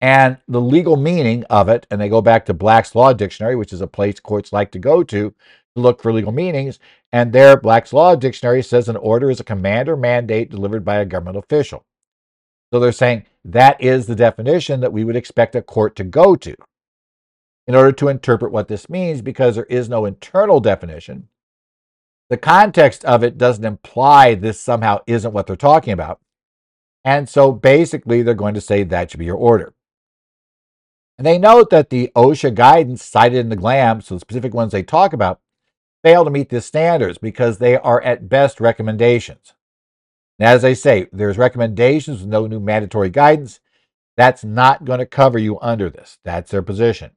[0.00, 1.86] and the legal meaning of it.
[1.90, 4.78] And they go back to Black's Law Dictionary, which is a place courts like to
[4.78, 5.34] go to to
[5.80, 6.78] look for legal meanings.
[7.12, 10.96] And there, Black's Law Dictionary says an order is a command or mandate delivered by
[10.96, 11.84] a government official.
[12.72, 16.36] So they're saying that is the definition that we would expect a court to go
[16.36, 16.54] to
[17.66, 21.28] in order to interpret what this means because there is no internal definition.
[22.28, 26.20] The context of it doesn't imply this somehow isn't what they're talking about.
[27.04, 29.72] And so basically, they're going to say that should be your order.
[31.20, 34.72] And they note that the OSHA guidance cited in the GLAM, so the specific ones
[34.72, 35.38] they talk about,
[36.02, 39.52] fail to meet the standards because they are at best recommendations.
[40.38, 43.60] And as I say, there's recommendations with no new mandatory guidance.
[44.16, 46.16] That's not going to cover you under this.
[46.24, 47.10] That's their position.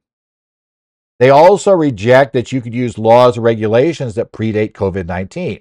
[1.18, 5.60] They also reject that you could use laws or regulations that predate COVID 19.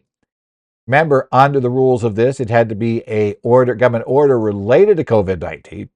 [0.86, 4.98] Remember, under the rules of this, it had to be a order, government order related
[4.98, 5.88] to COVID 19.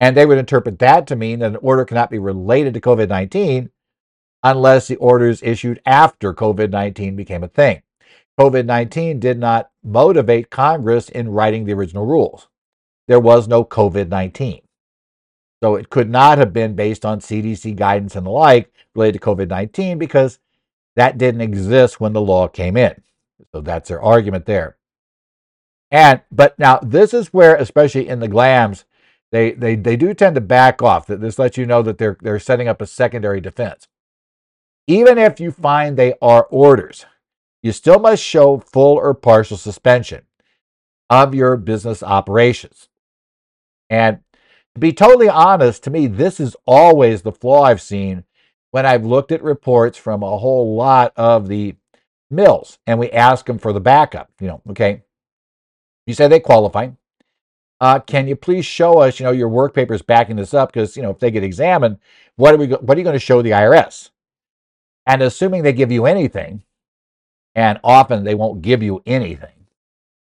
[0.00, 3.08] And they would interpret that to mean that an order cannot be related to COVID
[3.08, 3.70] 19
[4.42, 7.82] unless the order is issued after COVID 19 became a thing.
[8.38, 12.48] COVID 19 did not motivate Congress in writing the original rules.
[13.06, 14.62] There was no COVID 19.
[15.62, 19.26] So it could not have been based on CDC guidance and the like related to
[19.26, 20.38] COVID 19 because
[20.96, 23.02] that didn't exist when the law came in.
[23.52, 24.76] So that's their argument there.
[25.90, 28.84] And but now this is where, especially in the GLAMs,
[29.32, 31.06] they they they do tend to back off.
[31.06, 33.88] This lets you know that they're they're setting up a secondary defense.
[34.86, 37.06] Even if you find they are orders,
[37.62, 40.22] you still must show full or partial suspension
[41.08, 42.88] of your business operations.
[43.88, 44.20] And
[44.74, 48.24] to be totally honest, to me, this is always the flaw I've seen
[48.70, 51.74] when I've looked at reports from a whole lot of the
[52.30, 54.30] mills and we ask them for the backup.
[54.40, 55.02] You know, okay,
[56.06, 56.90] you say they qualify.
[57.80, 60.72] Uh, can you please show us, you know, your work papers backing this up?
[60.72, 61.98] Because you know, if they get examined,
[62.36, 62.68] what are we?
[62.68, 64.10] What are you going to show the IRS?
[65.06, 66.62] And assuming they give you anything,
[67.54, 69.66] and often they won't give you anything,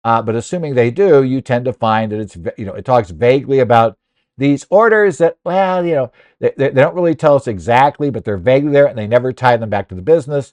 [0.05, 3.11] uh, but assuming they do, you tend to find that it's you know it talks
[3.11, 3.97] vaguely about
[4.39, 8.37] these orders that well you know they, they don't really tell us exactly, but they're
[8.37, 10.53] vaguely there, and they never tie them back to the business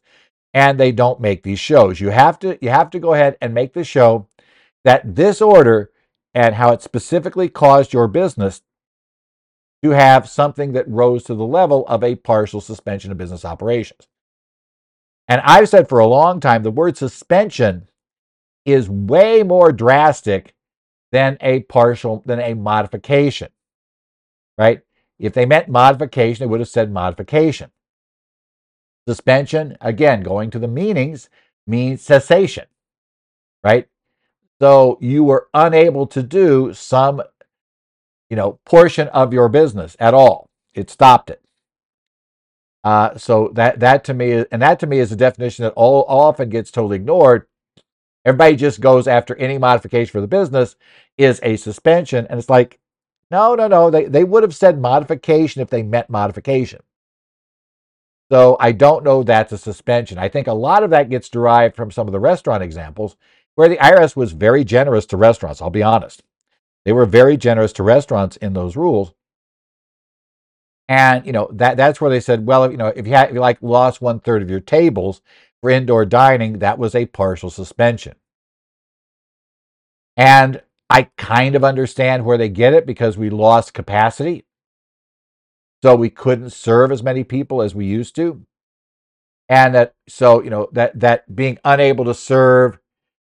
[0.53, 1.99] and they don't make these shows.
[1.99, 4.27] You have to you have to go ahead and make the show
[4.83, 5.91] that this order
[6.33, 8.61] and how it specifically caused your business
[9.83, 14.07] to have something that rose to the level of a partial suspension of business operations.
[15.27, 17.89] And I've said for a long time the word suspension
[18.65, 20.53] is way more drastic
[21.11, 23.49] than a partial than a modification.
[24.57, 24.81] Right?
[25.19, 27.71] If they meant modification, they would have said modification.
[29.07, 31.29] Suspension, again, going to the meanings,
[31.67, 32.65] means cessation,
[33.63, 33.87] right?
[34.63, 37.21] So you were unable to do some,
[38.29, 40.47] you know, portion of your business at all.
[40.73, 41.41] It stopped it.
[42.81, 46.05] Uh, so that that to me, and that to me is a definition that all
[46.07, 47.45] often gets totally ignored.
[48.23, 50.77] Everybody just goes after any modification for the business
[51.17, 52.79] is a suspension, and it's like,
[53.29, 53.89] no, no, no.
[53.89, 56.79] They they would have said modification if they meant modification.
[58.31, 60.17] So I don't know that's a suspension.
[60.17, 63.17] I think a lot of that gets derived from some of the restaurant examples
[63.55, 65.61] where the IRS was very generous to restaurants.
[65.61, 66.23] I'll be honest.
[66.85, 69.13] They were very generous to restaurants in those rules.
[70.89, 73.35] And you know that that's where they said, well, you know, if you had if
[73.35, 75.21] you like lost one third of your tables
[75.61, 78.15] for indoor dining, that was a partial suspension.
[80.17, 84.45] And I kind of understand where they get it because we lost capacity.
[85.83, 88.45] So we couldn't serve as many people as we used to.
[89.49, 92.77] And that, so, you know, that, that being unable to serve,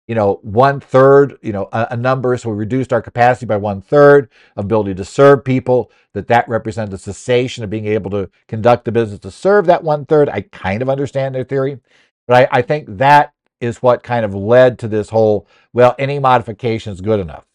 [0.08, 2.36] you know, one third, you know, a, a number.
[2.36, 6.94] So we reduced our capacity by one third, ability to serve people, that that represented
[6.94, 10.28] a cessation of being able to conduct the business to serve that one third.
[10.28, 11.78] I kind of understand their theory,
[12.26, 16.18] but I, I think that is what kind of led to this whole, well, any
[16.18, 17.46] modification is good enough.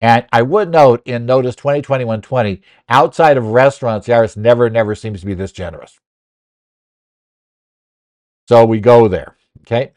[0.00, 5.20] And I would note in Notice 2021-20, outside of restaurants, the IRS never, never seems
[5.20, 5.98] to be this generous.
[8.48, 9.36] So we go there.
[9.60, 9.92] Okay.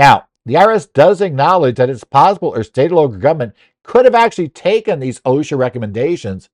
[0.00, 4.14] Now, the IRS does acknowledge that it's possible or state or local government could have
[4.14, 6.48] actually taken these OSHA recommendations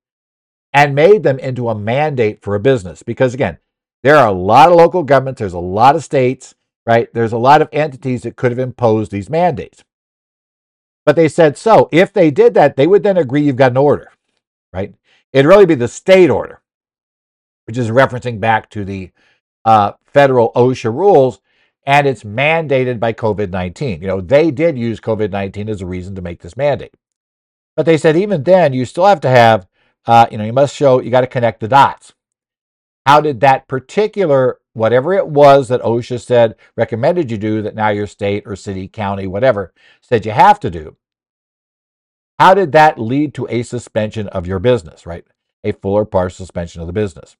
[0.72, 3.04] and made them into a mandate for a business.
[3.04, 3.58] Because again,
[4.02, 6.56] there are a lot of local governments, there's a lot of states,
[6.86, 7.08] right?
[7.14, 9.84] There's a lot of entities that could have imposed these mandates.
[11.04, 11.88] But they said so.
[11.92, 14.10] If they did that, they would then agree you've got an order,
[14.72, 14.92] right?
[15.32, 16.62] It'd really be the state order,
[17.66, 19.12] which is referencing back to the
[19.64, 21.40] uh, federal OSHA rules,
[21.86, 24.02] and it's mandated by COVID 19.
[24.02, 26.94] You know, they did use COVID 19 as a reason to make this mandate.
[27.76, 29.68] But they said even then, you still have to have,
[30.06, 32.14] uh, you know, you must show, you got to connect the dots.
[33.06, 37.90] How did that particular, whatever it was that OSHA said, recommended you do, that now
[37.90, 40.96] your state or city, county, whatever, said you have to do,
[42.40, 45.24] how did that lead to a suspension of your business, right?
[45.62, 47.36] A full or partial suspension of the business.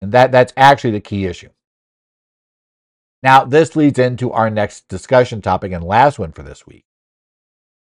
[0.00, 1.50] And that, that's actually the key issue.
[3.22, 6.84] Now, this leads into our next discussion topic and last one for this week.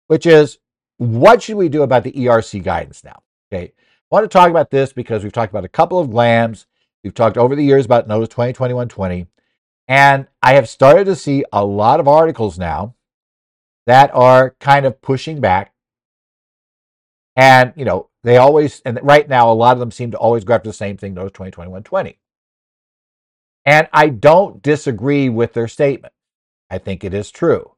[0.08, 0.58] which is
[0.96, 3.22] what should we do about the ERC guidance now?
[3.52, 3.72] Okay.
[4.10, 6.66] I want to talk about this because we've talked about a couple of GLAMs.
[7.04, 9.28] We've talked over the years about Notice 2021-20.
[9.86, 12.94] And I have started to see a lot of articles now
[13.86, 15.72] that are kind of pushing back.
[17.36, 20.44] And, you know, they always, and right now, a lot of them seem to always
[20.44, 22.16] go after the same thing, Notice 2021-20.
[23.64, 26.14] And I don't disagree with their statement.
[26.70, 27.72] I think it is true.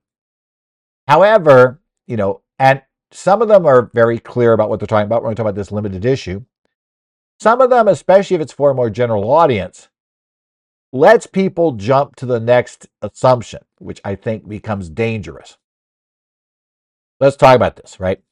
[1.08, 5.22] However, you know, and some of them are very clear about what they're talking about
[5.22, 6.44] when we talk about this limited issue.
[7.40, 9.88] Some of them, especially if it's for a more general audience,
[10.92, 15.56] lets people jump to the next assumption, which I think becomes dangerous.
[17.18, 18.22] Let's talk about this, right?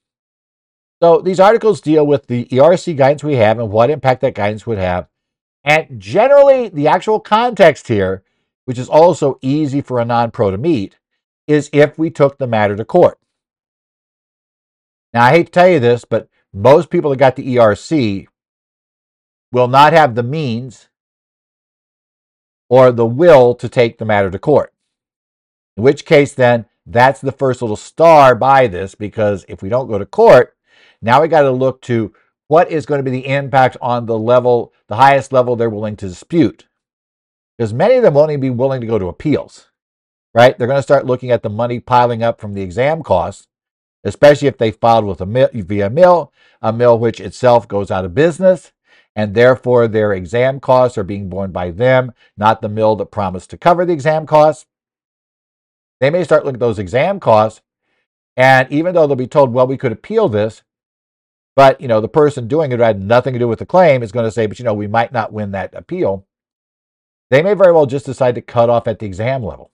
[1.03, 4.67] So these articles deal with the ERC guidance we have and what impact that guidance
[4.67, 5.07] would have.
[5.65, 8.23] And generally, the actual context here,
[8.65, 10.99] which is also easy for a non pro to meet,
[11.47, 13.19] is if we took the matter to court.
[15.13, 18.27] Now, I hate to tell you this, but most people that got the ERC
[19.53, 20.89] will not have the means
[22.69, 24.73] or the will to take the matter to court.
[25.77, 29.89] In which case, then, that's the first little star by this because if we don't
[29.89, 30.57] go to court,
[31.03, 32.13] now we got to look to
[32.49, 35.97] what is going to be the impact on the level, the highest level they're willing
[35.97, 36.67] to dispute.
[37.57, 39.69] Because many of them won't even be willing to go to appeals,
[40.35, 40.57] right?
[40.57, 43.47] They're going to start looking at the money piling up from the exam costs
[44.05, 46.33] especially if they filed with a mill, via mill,
[46.63, 48.73] a mill which itself goes out of business,
[49.15, 53.51] and therefore their exam costs are being borne by them, not the mill that promised
[53.51, 54.67] to cover the exam costs.
[56.01, 57.61] They may start looking at those exam costs,
[58.37, 60.63] and even though they'll be told, well, we could appeal this,
[61.59, 64.13] but you know the person doing it had nothing to do with the claim is
[64.13, 66.25] going to say, but you know we might not win that appeal.
[67.31, 69.73] They may very well just decide to cut off at the exam level.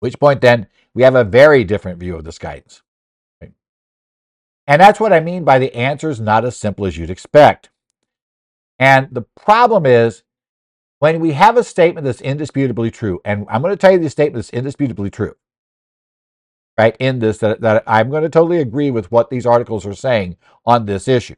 [0.00, 2.82] Which point then we have a very different view of this guidance.
[4.66, 7.70] And that's what I mean by the answer is not as simple as you'd expect.
[8.78, 10.24] And the problem is
[10.98, 14.10] when we have a statement that's indisputably true, and I'm going to tell you the
[14.10, 15.36] statement that's indisputably true,
[16.78, 19.94] right, in this, that, that I'm going to totally agree with what these articles are
[19.94, 21.36] saying on this issue.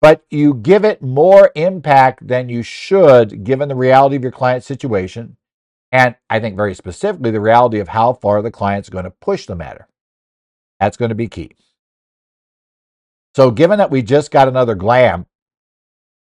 [0.00, 4.66] But you give it more impact than you should given the reality of your client's
[4.66, 5.36] situation.
[5.90, 9.46] And I think very specifically the reality of how far the client's going to push
[9.46, 9.88] the matter.
[10.78, 11.52] That's going to be key.
[13.34, 15.26] So, given that we just got another glam,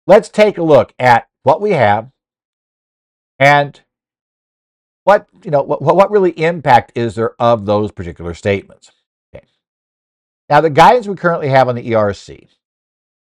[0.07, 2.11] let's take a look at what we have
[3.39, 3.81] and
[5.05, 8.91] what you know what, what really impact is there of those particular statements.
[9.35, 9.47] Okay.
[10.49, 12.49] Now, the guidance we currently have on the ERC,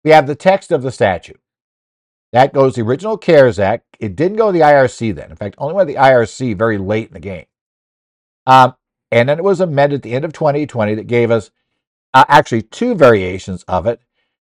[0.03, 1.40] we have the text of the statute.
[2.33, 3.85] That goes the original CARES Act.
[4.01, 5.31] It didn't go to the IRC then.
[5.31, 7.47] In fact, only went to the IRC very late in the game.
[8.44, 8.75] Um,
[9.12, 11.53] and then it was amended at the end of 2020 that gave us
[12.12, 14.01] uh, actually two variations of it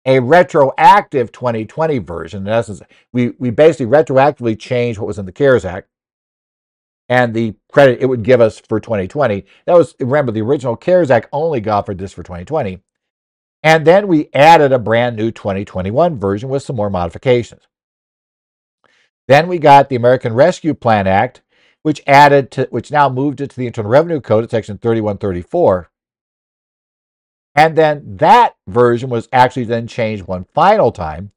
[0.07, 2.46] a retroactive 2020 version.
[2.46, 2.81] In essence,
[3.12, 5.88] we, we basically retroactively changed what was in the CARES Act
[7.09, 9.45] and the credit it would give us for 2020.
[9.66, 12.81] That was, remember, the original CARES Act only offered this for 2020.
[13.62, 17.62] And then we added a brand new 2021 version with some more modifications.
[19.29, 21.42] Then we got the American Rescue Plan Act,
[21.83, 25.90] which added to, which now moved it to the Internal Revenue Code at Section 3134
[27.57, 31.33] and then that version was actually then changed one final time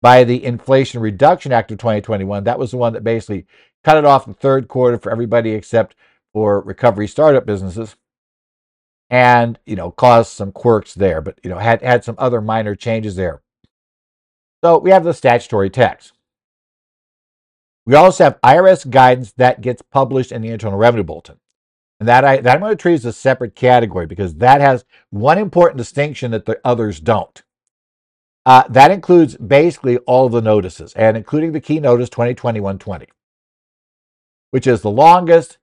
[0.00, 2.44] by the Inflation Reduction Act of 2021.
[2.44, 3.46] That was the one that basically
[3.84, 5.94] cut it off the third quarter for everybody except
[6.32, 7.96] for recovery startup businesses
[9.08, 12.74] and you know caused some quirks there but you know had had some other minor
[12.74, 13.42] changes there.
[14.62, 16.12] So we have the statutory text
[17.86, 21.38] we also have irs guidance that gets published in the internal revenue bulletin.
[21.98, 24.84] And that, I, that I'm going to treat as a separate category because that has
[25.10, 27.42] one important distinction that the others don't.
[28.46, 33.08] Uh, that includes basically all the notices and including the key notice 2021-20,
[34.50, 35.58] which is the longest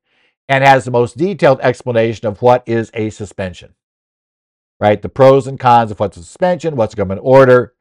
[0.49, 3.73] and has the most detailed explanation of what is a suspension.
[4.79, 5.01] Right?
[5.01, 7.73] The pros and cons of what's a suspension, what's a government order,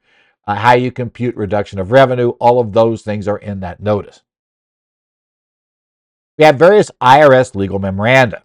[0.46, 4.22] uh, how you compute reduction of revenue, all of those things are in that notice.
[6.38, 8.42] We have various IRS legal memoranda.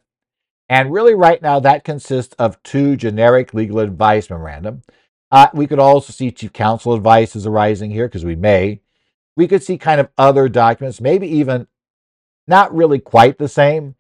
[0.70, 4.84] And really, right now, that consists of two generic legal advice memorandum.
[5.30, 8.82] Uh, we could also see chief counsel advice is arising here because we may.
[9.36, 11.68] We could see kind of other documents, maybe even
[12.47, 13.95] not really quite the same,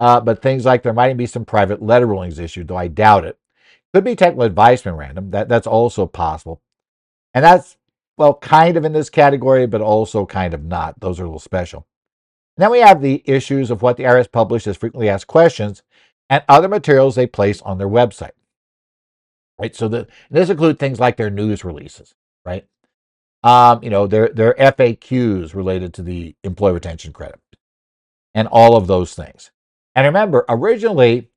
[0.00, 3.24] uh, but things like there might be some private letter rulings issued, though I doubt
[3.24, 3.38] it.
[3.94, 5.30] Could be technical advice memorandum.
[5.30, 6.60] That, that's also possible.
[7.34, 7.76] And that's,
[8.16, 10.98] well, kind of in this category, but also kind of not.
[11.00, 11.86] Those are a little special.
[12.56, 15.82] Then we have the issues of what the IRS published as frequently asked questions
[16.28, 18.32] and other materials they place on their website.
[19.58, 19.76] Right.
[19.76, 22.14] So the, this includes things like their news releases,
[22.44, 22.66] right?
[23.44, 27.41] Um, you know, their their FAQs related to the employee retention credit
[28.34, 29.50] and all of those things.
[29.94, 31.28] And remember, originally,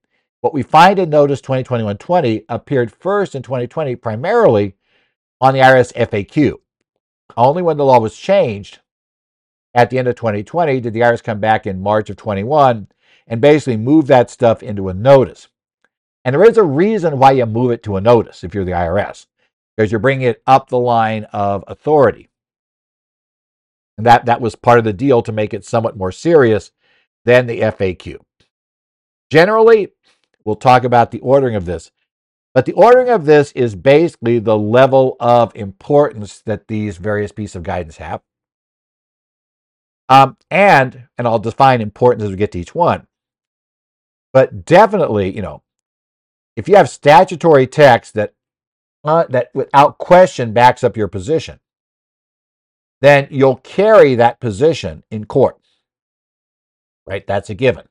[0.42, 4.76] what we find in Notice 2021-20 appeared first in 2020 primarily
[5.42, 6.56] on the IRS FAQ.
[7.36, 8.80] Only when the law was changed
[9.76, 12.88] at the end of 2020 did the IRS come back in March of 21
[13.28, 15.50] and basically move that stuff into a notice.
[16.24, 18.72] And there is a reason why you move it to a notice if you're the
[18.72, 19.28] IRS,
[19.76, 22.30] because you're bringing it up the line of authority.
[23.98, 26.72] And that, that was part of the deal to make it somewhat more serious
[27.26, 28.20] than the FAQ.
[29.30, 29.90] Generally,
[30.46, 31.92] we'll talk about the ordering of this,
[32.54, 37.58] but the ordering of this is basically the level of importance that these various pieces
[37.58, 38.22] of guidance have.
[40.08, 43.08] Um, and, and I'll define importance as we get to each one.
[44.32, 45.64] But definitely, you know,
[46.56, 48.34] if you have statutory text that
[49.04, 51.60] uh, that without question backs up your position,
[53.02, 55.58] then you'll carry that position in court.
[57.08, 57.26] Right?
[57.26, 57.88] That's a given.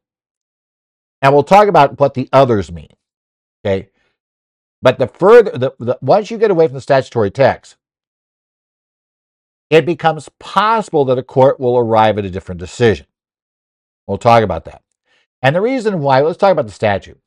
[1.23, 2.91] And we'll talk about what the others mean.
[3.65, 3.89] Okay.
[4.83, 7.77] But the further, the, the, once you get away from the statutory text,
[9.71, 13.07] it becomes possible that a court will arrive at a different decision.
[14.07, 14.83] We'll talk about that.
[15.43, 17.19] And the reason why, let's talk about the statute.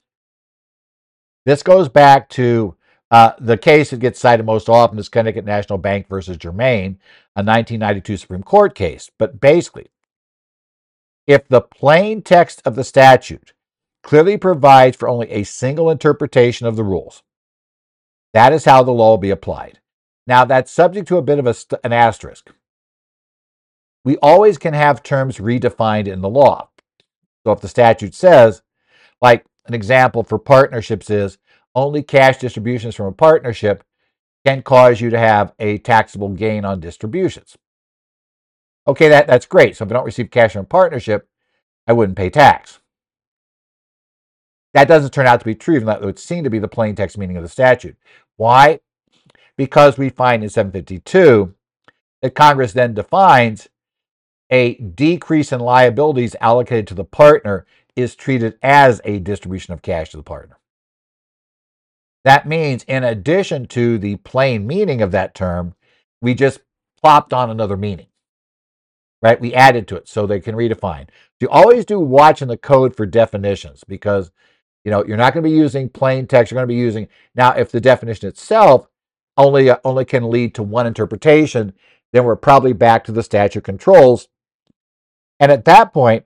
[1.46, 2.76] This goes back to
[3.10, 7.00] uh, the case that gets cited most often is Connecticut National Bank versus Germain,
[7.36, 9.10] a 1992 Supreme Court case.
[9.18, 9.90] But basically,
[11.28, 13.54] if the plain text of the statute
[14.02, 17.22] clearly provides for only a single interpretation of the rules,
[18.34, 19.80] that is how the law will be applied.
[20.26, 22.52] Now, that's subject to a bit of a, an asterisk.
[24.04, 26.70] We always can have terms redefined in the law.
[27.46, 28.62] So if the statute says,
[29.22, 31.38] like an example for partnerships is
[31.76, 33.84] only cash distributions from a partnership
[34.46, 37.58] can cause you to have a taxable gain on distributions.
[38.88, 39.76] Okay, that, that's great.
[39.76, 41.28] So if I don't receive cash from a partnership,
[41.88, 42.80] I wouldn't pay tax.
[44.74, 46.68] That doesn't turn out to be true, even though it would seem to be the
[46.68, 47.98] plain text meaning of the statute.
[48.38, 48.80] Why?
[49.58, 51.54] because we find in 752
[52.22, 53.68] that Congress then defines
[54.50, 57.66] a decrease in liabilities allocated to the partner
[57.96, 60.58] is treated as a distribution of cash to the partner.
[62.24, 65.76] That means, in addition to the plain meaning of that term,
[66.22, 66.62] we just
[67.02, 68.08] plopped on another meaning,
[69.22, 69.40] right?
[69.40, 71.08] We added to it so they can redefine.
[71.40, 74.32] You always do watch in the code for definitions because,
[74.84, 76.52] you know, you're not going to be using plain text.
[76.52, 78.88] You're going to be using now if the definition itself
[79.38, 81.74] only uh, only can lead to one interpretation,
[82.12, 84.28] then we're probably back to the statute controls.
[85.40, 86.26] And at that point,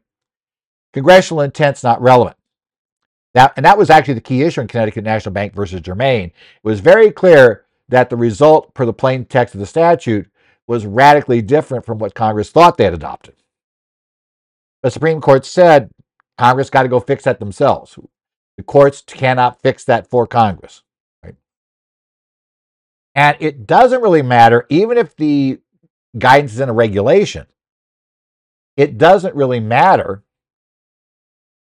[0.93, 2.37] congressional intent's not relevant.
[3.35, 6.27] Now, and that was actually the key issue in Connecticut National Bank versus Germain.
[6.27, 6.33] It
[6.63, 10.30] was very clear that the result per the plain text of the statute
[10.71, 13.35] was radically different from what Congress thought they had adopted.
[14.83, 15.91] The Supreme Court said
[16.37, 17.99] Congress got to go fix that themselves.
[18.55, 20.81] The courts cannot fix that for Congress.
[23.13, 25.59] And it doesn't really matter, even if the
[26.17, 27.47] guidance is in a regulation,
[28.77, 30.23] it doesn't really matter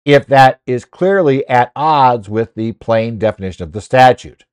[0.05, 4.45] if that is clearly at odds with the plain definition of the statute.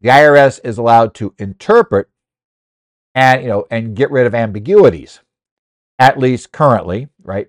[0.00, 2.08] The IRS is allowed to interpret
[3.14, 5.20] and you know and get rid of ambiguities,
[5.98, 7.48] at least currently, right?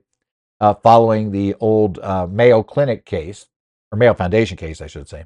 [0.59, 3.47] Uh, following the old uh, Mayo Clinic case
[3.91, 5.25] or Mayo Foundation case, I should say.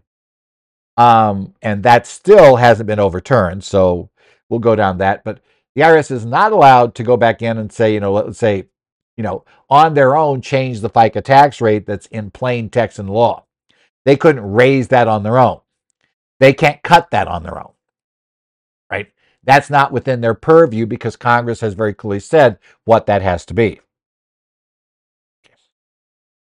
[0.98, 3.64] Um, and that still hasn't been overturned.
[3.64, 4.10] So
[4.50, 5.24] we'll go down that.
[5.24, 5.42] But
[5.76, 8.66] the IRS is not allowed to go back in and say, you know, let's say,
[9.16, 13.08] you know, on their own, change the FICA tax rate that's in plain text in
[13.08, 13.46] law.
[14.06, 15.62] They couldn't raise that on their own.
[16.40, 17.72] They can't cut that on their own.
[19.48, 23.54] That's not within their purview because Congress has very clearly said what that has to
[23.56, 23.80] be.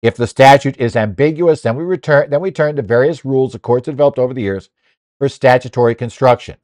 [0.00, 3.58] If the statute is ambiguous, then we return then we turn to various rules the
[3.58, 4.70] courts have developed over the years
[5.18, 6.56] for statutory construction,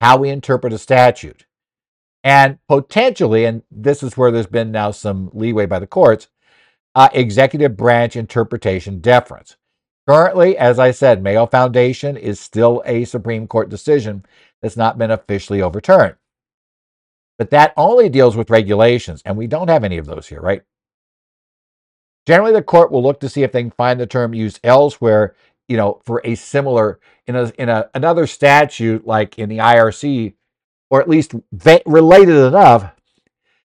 [0.00, 1.46] how we interpret a statute.
[2.22, 6.28] And potentially, and this is where there's been now some leeway by the courts,
[6.94, 9.56] uh, executive branch interpretation deference.
[10.08, 14.24] Currently, as I said, Mayo Foundation is still a Supreme Court decision
[14.64, 16.16] that's not been officially overturned.
[17.38, 20.62] But that only deals with regulations, and we don't have any of those here, right?
[22.26, 25.34] Generally, the court will look to see if they can find the term used elsewhere,
[25.68, 30.34] you know, for a similar in a in a another statute like in the IRC,
[30.90, 31.34] or at least
[31.86, 32.92] related enough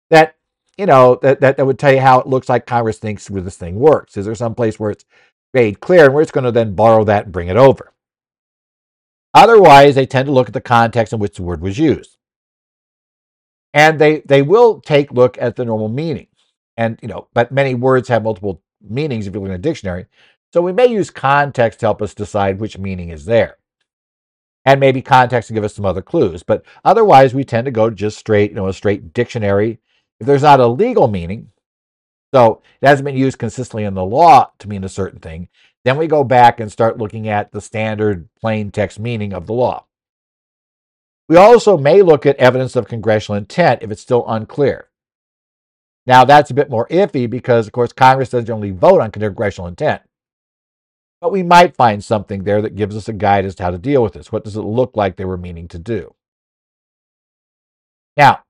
[0.09, 0.36] that
[0.76, 3.43] you know that, that that would tell you how it looks like Congress thinks where
[3.43, 4.16] this thing works.
[4.16, 5.05] Is there some place where it's
[5.53, 7.93] made clear, and we're just going to then borrow that and bring it over.
[9.35, 12.16] Otherwise, they tend to look at the context in which the word was used.
[13.72, 16.26] And they, they will take look at the normal meaning.
[16.76, 20.07] And, you know, but many words have multiple meanings if you look in a dictionary.
[20.53, 23.59] So we may use context to help us decide which meaning is there.
[24.64, 26.43] And maybe context to give us some other clues.
[26.43, 29.78] But otherwise, we tend to go just straight, you know, a straight dictionary.
[30.18, 31.51] If there's not a legal meaning,
[32.33, 35.49] so it hasn't been used consistently in the law to mean a certain thing,
[35.85, 39.53] then we go back and start looking at the standard plain text meaning of the
[39.53, 39.87] law.
[41.28, 44.89] We also may look at evidence of congressional intent if it's still unclear.
[46.07, 49.68] Now, that's a bit more iffy because, of course, Congress doesn't generally vote on congressional
[49.68, 50.03] intent.
[51.20, 53.78] But we might find something there that gives us a guide as to how to
[53.78, 54.33] deal with this.
[54.33, 56.14] What does it look like they were meaning to do?
[58.16, 58.43] Now,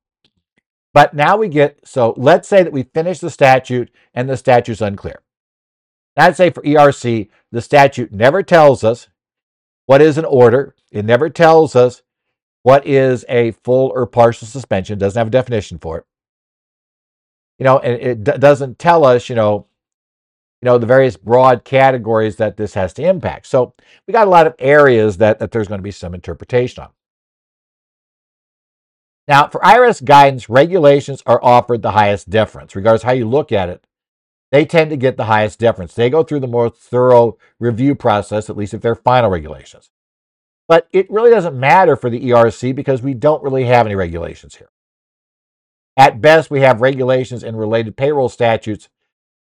[0.93, 4.80] but now we get so let's say that we finish the statute and the statute's
[4.80, 5.22] unclear.
[6.16, 9.09] I'd say for ERC, the statute never tells us
[9.86, 10.74] what is an order.
[10.91, 12.03] It never tells us
[12.62, 14.95] what is a full or partial suspension.
[14.95, 16.05] It doesn't have a definition for it.
[17.59, 19.66] You know, and it d- doesn't tell us, you know,
[20.62, 23.47] you know, the various broad categories that this has to impact.
[23.47, 23.74] So
[24.07, 26.91] we got a lot of areas that, that there's going to be some interpretation on.
[29.29, 33.68] Now, for IRS guidance, regulations are offered the highest deference, regardless how you look at
[33.68, 33.85] it
[34.51, 35.95] they tend to get the highest deference.
[35.95, 39.91] They go through the more thorough review process, at least if they're final regulations.
[40.68, 44.57] But it really doesn't matter for the ERC because we don't really have any regulations
[44.57, 44.71] here.
[45.97, 48.89] At best, we have regulations and related payroll statutes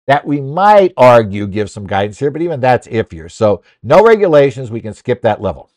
[0.06, 3.30] that we might argue give some guidance here, but even that's iffier.
[3.30, 5.70] So, no regulations, we can skip that level.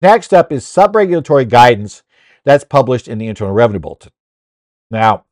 [0.00, 2.02] Next up is subregulatory guidance
[2.44, 4.12] that's published in the Internal Revenue Bulletin.
[4.90, 5.24] Now,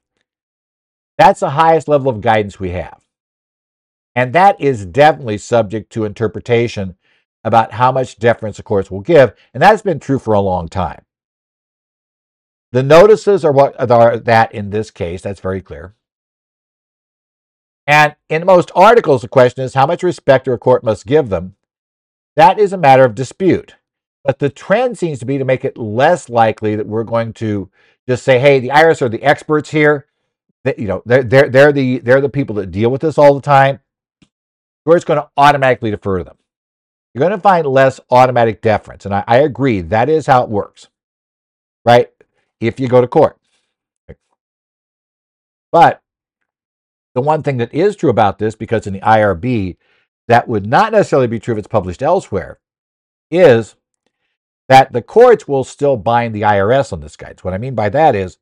[1.19, 3.01] that's the highest level of guidance we have.
[4.15, 6.97] And that is definitely subject to interpretation
[7.45, 9.35] about how much deference the courts will give.
[9.55, 11.05] And that's been true for a long time.
[12.73, 15.23] The notices are what are that in this case.
[15.23, 15.95] That's very clear.
[17.87, 21.55] And in most articles, the question is how much respect a court must give them.
[22.35, 23.77] That is a matter of dispute.
[24.27, 27.71] But the trend seems to be to make it less likely that we're going to
[28.09, 30.07] just say, hey, the IRS are the experts here.
[30.65, 33.35] That you know they're, they're they're the they're the people that deal with this all
[33.35, 33.81] the time.
[34.85, 36.39] Where it's going to automatically defer to them.
[37.15, 40.51] You're going to find less automatic deference and I, I agree that is how it
[40.51, 40.89] works
[41.87, 42.11] right?
[42.61, 43.39] If you go to court.
[45.73, 46.03] But
[47.15, 49.77] the one thing that is true about this because in the irb
[50.29, 52.61] that would not necessarily be true if it's published elsewhere
[53.31, 53.77] is
[54.69, 57.75] that the courts will still bind the irs on this guide so what i mean
[57.75, 58.39] by that is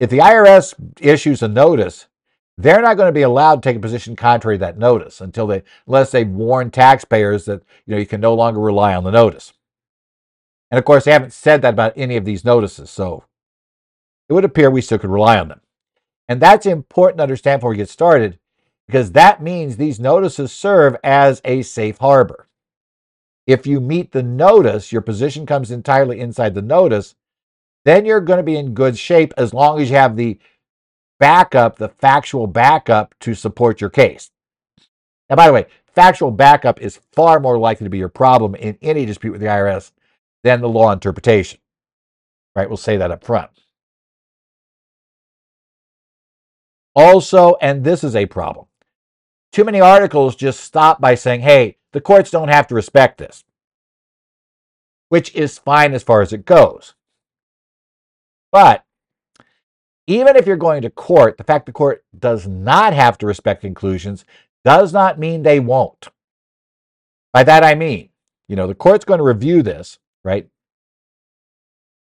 [0.00, 2.06] if the IRS issues a notice,
[2.58, 5.46] they're not going to be allowed to take a position contrary to that notice until
[5.46, 9.10] they, unless they warn taxpayers that you know you can no longer rely on the
[9.10, 9.52] notice.
[10.70, 13.24] And of course, they haven't said that about any of these notices, so
[14.28, 15.60] it would appear we still could rely on them.
[16.28, 18.38] And that's important to understand before we get started,
[18.86, 22.48] because that means these notices serve as a safe harbor.
[23.46, 27.14] If you meet the notice, your position comes entirely inside the notice,
[27.84, 30.38] then you're going to be in good shape as long as you have the
[31.20, 34.30] backup, the factual backup to support your case.
[35.28, 38.78] Now, by the way, factual backup is far more likely to be your problem in
[38.80, 39.92] any dispute with the IRS
[40.42, 41.60] than the law interpretation.
[42.56, 42.68] Right?
[42.68, 43.50] We'll say that up front.
[46.94, 48.66] Also, and this is a problem,
[49.52, 53.44] too many articles just stop by saying, hey, the courts don't have to respect this,
[55.08, 56.94] which is fine as far as it goes.
[58.50, 58.84] But
[60.08, 63.62] even if you're going to court, the fact the court does not have to respect
[63.62, 64.24] conclusions
[64.64, 66.08] does not mean they won't.
[67.32, 68.10] By that I mean,
[68.48, 70.48] you know, the court's going to review this, right?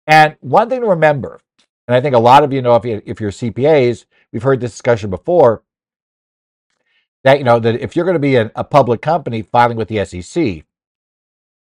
[0.07, 1.41] And one thing to remember,
[1.89, 4.61] and I think a lot of you know if, you, if you're CPAs, we've heard
[4.61, 5.63] this discussion before,
[7.25, 9.89] that you know that if you're going to be a, a public company filing with
[9.89, 10.65] the SEC,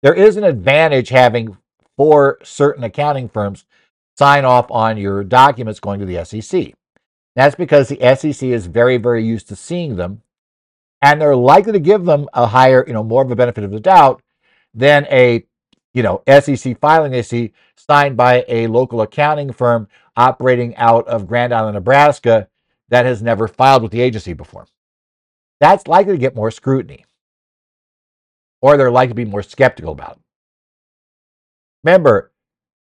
[0.02, 1.58] there is an advantage having
[1.98, 3.66] four certain accounting firms
[4.18, 6.74] sign off on your documents going to the SEC.
[7.36, 10.22] That's because the SEC is very, very used to seeing them,
[11.02, 13.72] and they're likely to give them a higher, you know, more of a benefit of
[13.72, 14.22] the doubt
[14.74, 15.46] than a,
[15.94, 21.28] you know, SEC filing they see signed by a local accounting firm operating out of
[21.28, 22.48] Grand Island, Nebraska,
[22.90, 24.66] that has never filed with the agency before.
[25.60, 27.06] That's likely to get more scrutiny,
[28.62, 30.22] or they're likely to be more skeptical about it.
[31.84, 32.32] Remember,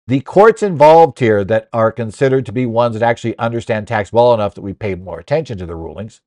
[0.06, 4.34] the courts involved here that are considered to be ones that actually understand tax well
[4.34, 6.20] enough that we pay more attention to the rulings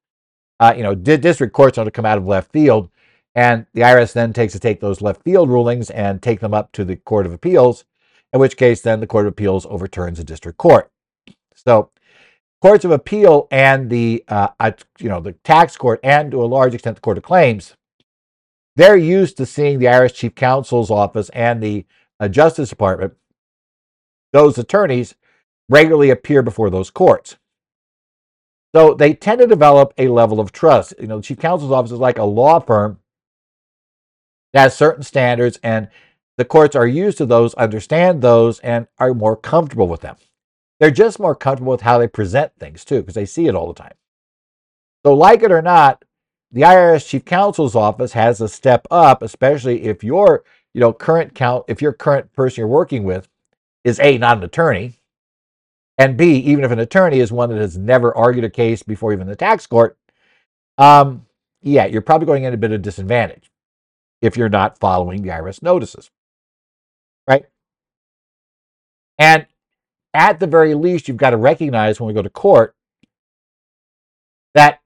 [0.64, 2.90] uh, you know, district courts are to come out of left field,
[3.36, 6.72] and the IRS then takes to take those left field rulings and take them up
[6.72, 7.84] to the Court of Appeals,
[8.32, 10.90] in which case then the Court of Appeals overturns the district court.
[11.56, 11.90] So,
[12.64, 14.48] courts of appeal and the uh,
[14.98, 17.76] you know the tax court and to a large extent the Court of Claims,
[18.78, 21.86] they're used to seeing the irish Chief Counsel's office and the
[22.22, 23.16] uh, Justice Department.
[24.32, 25.16] Those attorneys
[25.68, 27.36] regularly appear before those courts.
[28.74, 30.94] So they tend to develop a level of trust.
[31.02, 33.00] You know, the chief counsel's office is like a law firm
[34.54, 35.90] that has certain standards, and
[36.38, 40.16] the courts are used to those, understand those, and are more comfortable with them.
[40.84, 43.70] They're just more comfortable with how they present things too, because they see it all
[43.70, 43.94] the time.
[45.06, 46.04] So, like it or not,
[46.52, 51.36] the IRS chief counsel's office has a step up, especially if your, you know, current
[51.36, 53.30] count, if your current person you're working with
[53.86, 55.00] is a not an attorney,
[55.98, 59.14] and B, even if an attorney is one that has never argued a case before
[59.14, 59.98] even the tax court,
[60.78, 61.26] um,
[61.62, 63.50] yeah, you're probably going in a bit of disadvantage
[64.22, 66.12] if you're not following the IRS notices.
[67.26, 67.46] Right?
[69.18, 69.46] And
[70.14, 72.76] at the very least, you've got to recognize when we go to court
[74.54, 74.82] that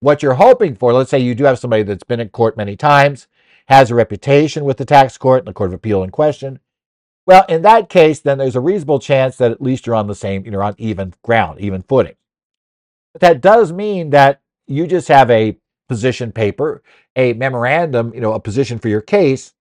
[0.00, 2.76] what you're hoping for, let's say you do have somebody that's been in court many
[2.76, 3.28] times,
[3.68, 6.60] has a reputation with the tax court and the court of appeal in question,
[7.26, 10.14] well, in that case, then there's a reasonable chance that at least you're on the
[10.14, 12.14] same, you're on even ground, even footing.
[13.12, 15.58] But that does mean that you just have a
[15.88, 16.82] position paper,
[17.16, 19.54] a memorandum, you know, a position for your case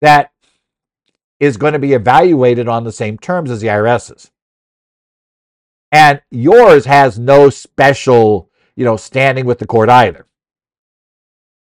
[0.00, 0.30] that
[1.38, 4.30] is going to be evaluated on the same terms as the IRS's.
[5.92, 10.26] And yours has no special, you know, standing with the court either.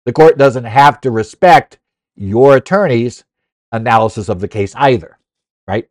[0.05, 1.79] The court doesn't have to respect
[2.15, 3.23] your attorney's
[3.71, 5.17] analysis of the case either,
[5.67, 5.89] right?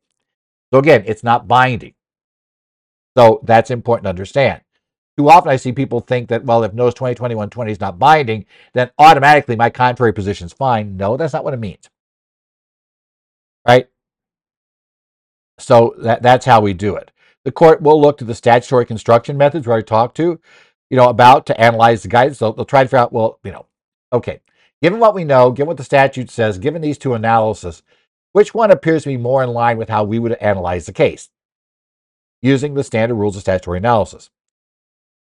[0.72, 1.94] So again, it's not binding.
[3.16, 4.62] So that's important to understand.
[5.16, 8.90] Too often I see people think that, well, if Notice 2021-20 is not binding, then
[8.98, 10.96] automatically my contrary position is fine.
[10.96, 11.88] No, that's not what it means.
[13.66, 13.88] Right?
[15.58, 17.10] So that, that's how we do it.
[17.44, 20.40] The court will look to the statutory construction methods where I talked to,
[20.90, 22.38] you know, about to analyze the guidance.
[22.38, 23.66] So they'll try to figure out, well, you know,
[24.12, 24.40] okay,
[24.84, 27.82] Given what we know, given what the statute says, given these two analyses,
[28.32, 31.30] which one appears to be more in line with how we would analyze the case
[32.42, 34.28] using the standard rules of statutory analysis?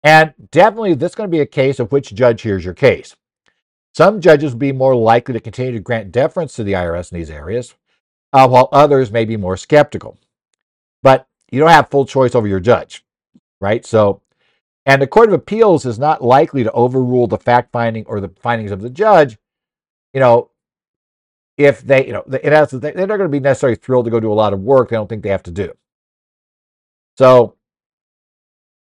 [0.03, 3.15] And definitely, this is going to be a case of which judge hears your case.
[3.95, 7.17] Some judges will be more likely to continue to grant deference to the IRS in
[7.17, 7.73] these areas,
[8.33, 10.17] uh, while others may be more skeptical.
[11.03, 13.05] But you don't have full choice over your judge,
[13.61, 13.85] right?
[13.85, 14.21] So,
[14.85, 18.31] and the Court of Appeals is not likely to overrule the fact finding or the
[18.41, 19.37] findings of the judge
[20.13, 20.49] you know,
[21.57, 24.33] if they, you know, they're not going to be necessarily thrilled to go do a
[24.33, 25.73] lot of work they don't think they have to do.
[27.19, 27.55] So,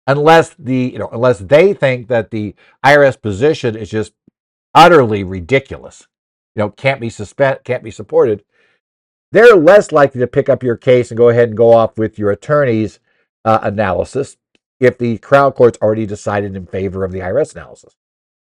[0.06, 4.14] unless the, you know, unless they think that the IRS position is just
[4.74, 6.06] utterly ridiculous,
[6.54, 8.42] you know, can't be suspend, can't be supported,
[9.32, 12.18] they're less likely to pick up your case and go ahead and go off with
[12.18, 13.00] your attorney's
[13.44, 14.36] uh, analysis
[14.80, 17.96] if the trial court's already decided in favor of the IRS analysis.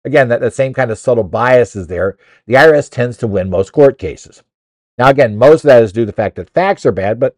[0.03, 2.17] Again, that, that same kind of subtle bias is there.
[2.47, 4.43] The IRS tends to win most court cases.
[4.97, 7.35] Now, again, most of that is due to the fact that facts are bad, but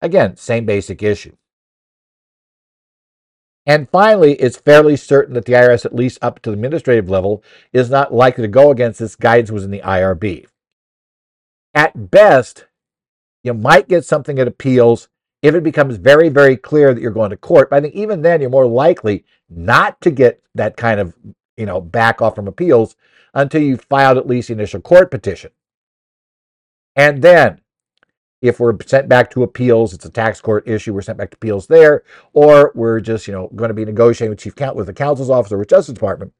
[0.00, 1.36] again, same basic issue.
[3.66, 7.42] And finally, it's fairly certain that the IRS, at least up to the administrative level,
[7.72, 10.46] is not likely to go against this guidance was in the IRB.
[11.76, 12.66] At best,
[13.44, 15.08] you might get something at appeals
[15.42, 17.70] if it becomes very, very clear that you're going to court.
[17.70, 21.14] But I think even then, you're more likely not to get that kind of
[21.56, 22.96] you know, back off from appeals
[23.34, 25.50] until you filed at least the initial court petition.
[26.94, 27.60] And then,
[28.42, 31.36] if we're sent back to appeals, it's a tax court issue, we're sent back to
[31.36, 34.86] appeals there, or we're just, you know, going to be negotiating with chief count with
[34.86, 36.32] the counsel's office or with Justice Department,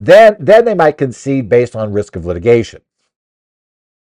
[0.00, 2.82] then then they might concede based on risk of litigation.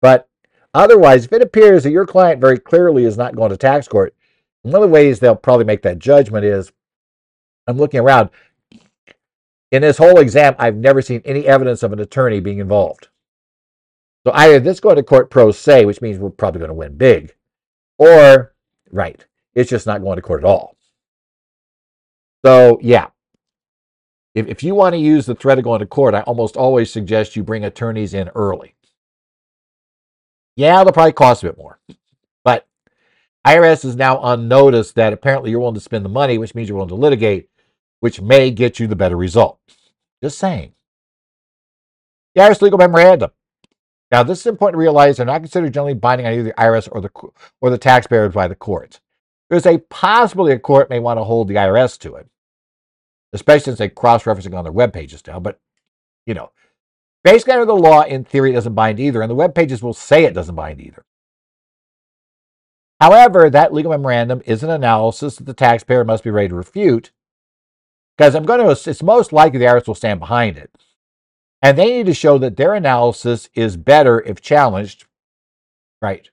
[0.01, 0.28] But
[0.75, 4.14] otherwise, if it appears that your client very clearly is not going to tax court,
[4.62, 6.72] one of the ways they'll probably make that judgment is
[7.66, 8.31] I'm looking around.
[9.70, 13.09] In this whole exam, I've never seen any evidence of an attorney being involved.
[14.27, 16.97] So either this going to court pro se, which means we're probably going to win
[16.97, 17.35] big,
[17.99, 18.55] or,
[18.91, 20.77] right, it's just not going to court at all.
[22.45, 23.09] So, yeah.
[24.35, 26.91] If, if you want to use the threat of going to court, I almost always
[26.91, 28.75] suggest you bring attorneys in early.
[30.57, 31.79] Yeah, they'll probably cost a bit more.
[32.45, 32.67] But
[33.47, 36.69] IRS is now on notice that apparently you're willing to spend the money, which means
[36.69, 37.49] you're willing to litigate
[38.01, 39.59] which may get you the better result.
[40.23, 40.75] Just saying.
[42.35, 43.31] The IRS legal memorandum.
[44.13, 46.89] Now, this is important to realize they're not considered generally binding on either the IRS
[46.93, 47.11] or the
[47.61, 49.01] or the taxpayers by the courts.
[49.51, 52.29] There's a possibility a court may want to hold the IRS to it.
[53.35, 55.41] especially since they cross-referencing on their web pages now.
[55.41, 55.61] But
[56.27, 56.53] you know,
[57.25, 59.95] basically under the law, in theory, it doesn't bind either, and the web pages will
[59.95, 61.05] say it doesn't bind either.
[63.01, 67.11] However, that legal memorandum is an analysis that the taxpayer must be ready to refute,
[68.16, 68.91] because I'm going to.
[68.91, 70.70] It's most likely the IRS will stand behind it,
[71.61, 75.07] and they need to show that their analysis is better if challenged.
[76.01, 76.31] Right.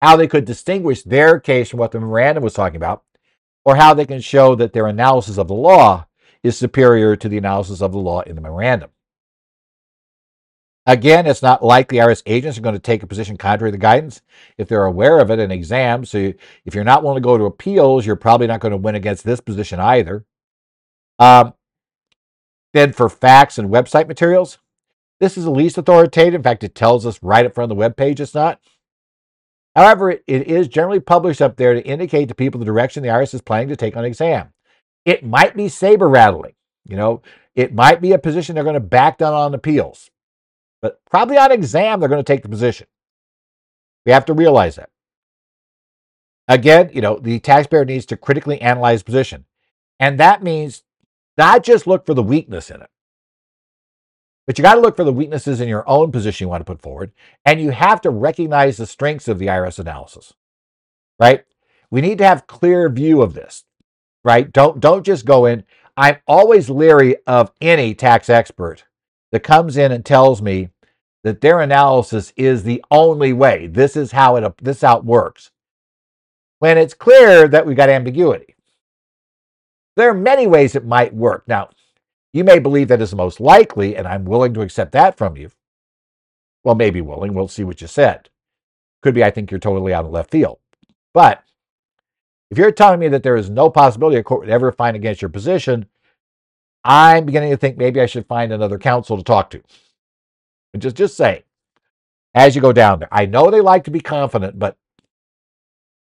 [0.00, 3.02] How they could distinguish their case from what the memorandum was talking about,
[3.64, 6.06] or how they can show that their analysis of the law
[6.42, 8.90] is superior to the analysis of the law in the memorandum.
[10.86, 13.76] Again, it's not likely the IRS agents are going to take a position contrary to
[13.76, 14.22] the guidance
[14.56, 16.10] if they're aware of it in exams.
[16.10, 16.32] So
[16.64, 19.24] if you're not willing to go to appeals, you're probably not going to win against
[19.24, 20.24] this position either.
[21.18, 21.54] Um,
[22.72, 24.58] then for facts and website materials,
[25.20, 26.34] this is the least authoritative.
[26.34, 28.58] In fact, it tells us right up front of the web page it's not.
[29.76, 33.34] However, it is generally published up there to indicate to people the direction the IRS
[33.34, 34.52] is planning to take on exam.
[35.04, 36.54] It might be saber rattling,
[36.84, 37.22] you know,
[37.54, 40.10] it might be a position they're going to back down on appeals,
[40.82, 42.86] but probably on exam they're going to take the position.
[44.06, 44.90] We have to realize that.
[46.48, 49.44] Again, you know, the taxpayer needs to critically analyze position.
[50.00, 50.82] And that means
[51.38, 52.90] not just look for the weakness in it,
[54.46, 56.64] but you got to look for the weaknesses in your own position you want to
[56.64, 57.12] put forward,
[57.44, 60.32] and you have to recognize the strengths of the IRS analysis.
[61.20, 61.44] Right?
[61.90, 63.64] We need to have clear view of this.
[64.24, 64.50] Right?
[64.50, 65.64] Don't don't just go in.
[65.96, 68.84] I'm always leery of any tax expert
[69.32, 70.70] that comes in and tells me
[71.22, 73.66] that their analysis is the only way.
[73.66, 75.50] This is how it this it works.
[76.58, 78.54] When it's clear that we've got ambiguity.
[79.96, 81.44] There are many ways it might work.
[81.46, 81.70] Now,
[82.32, 85.36] you may believe that is the most likely, and I'm willing to accept that from
[85.36, 85.50] you.
[86.62, 87.34] Well, maybe willing.
[87.34, 88.28] We'll see what you said.
[89.02, 90.58] Could be, I think you're totally out of left field.
[91.12, 91.42] But
[92.50, 95.22] if you're telling me that there is no possibility a court would ever find against
[95.22, 95.86] your position,
[96.84, 99.62] I'm beginning to think maybe I should find another counsel to talk to.
[100.72, 101.44] And just, just say,
[102.34, 104.76] as you go down there, I know they like to be confident, but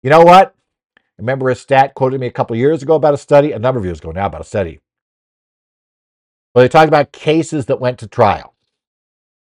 [0.03, 0.55] you know what?
[1.17, 3.86] Remember a stat quoted me a couple years ago about a study, a number of
[3.86, 4.82] years ago now about a study
[6.57, 8.55] well, they talked about cases that went to trial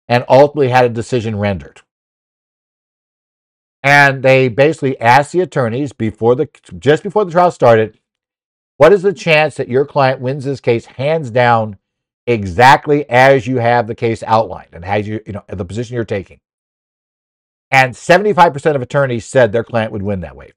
[0.09, 1.83] and ultimately had a decision rendered.
[3.83, 7.99] And they basically asked the attorneys before the just before the trial started,
[8.83, 11.79] what is the chance that your client wins this case hands down
[12.27, 16.05] exactly as you have the case outlined and as you, you know, the position you're
[16.05, 16.41] taking?
[17.71, 20.51] And 75% of attorneys said their client would win that way.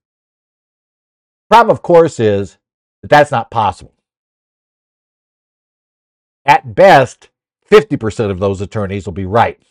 [1.51, 2.57] Problem, of course, is
[3.03, 3.93] that that's not possible.
[6.47, 7.29] At best,
[7.69, 9.61] 50% of those attorneys will be right.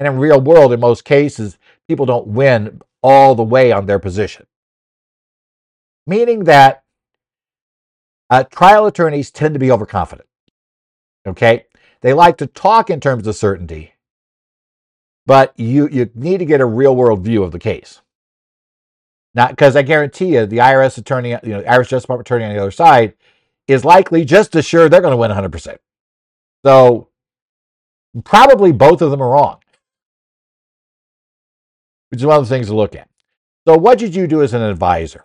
[0.00, 1.56] And in real world, in most cases,
[1.86, 4.48] people don't win all the way on their position.
[6.04, 6.79] Meaning that
[8.30, 10.28] uh, trial attorneys tend to be overconfident.
[11.26, 11.66] Okay?
[12.00, 13.94] They like to talk in terms of certainty,
[15.26, 18.00] but you, you need to get a real world view of the case.
[19.34, 22.54] Not because I guarantee you, the IRS attorney, you know, IRS Justice Department attorney on
[22.54, 23.14] the other side
[23.68, 25.78] is likely just as sure they're going to win 100%.
[26.64, 27.08] So
[28.24, 29.58] probably both of them are wrong,
[32.10, 33.08] which is one of the things to look at.
[33.68, 35.24] So, what did you do as an advisor?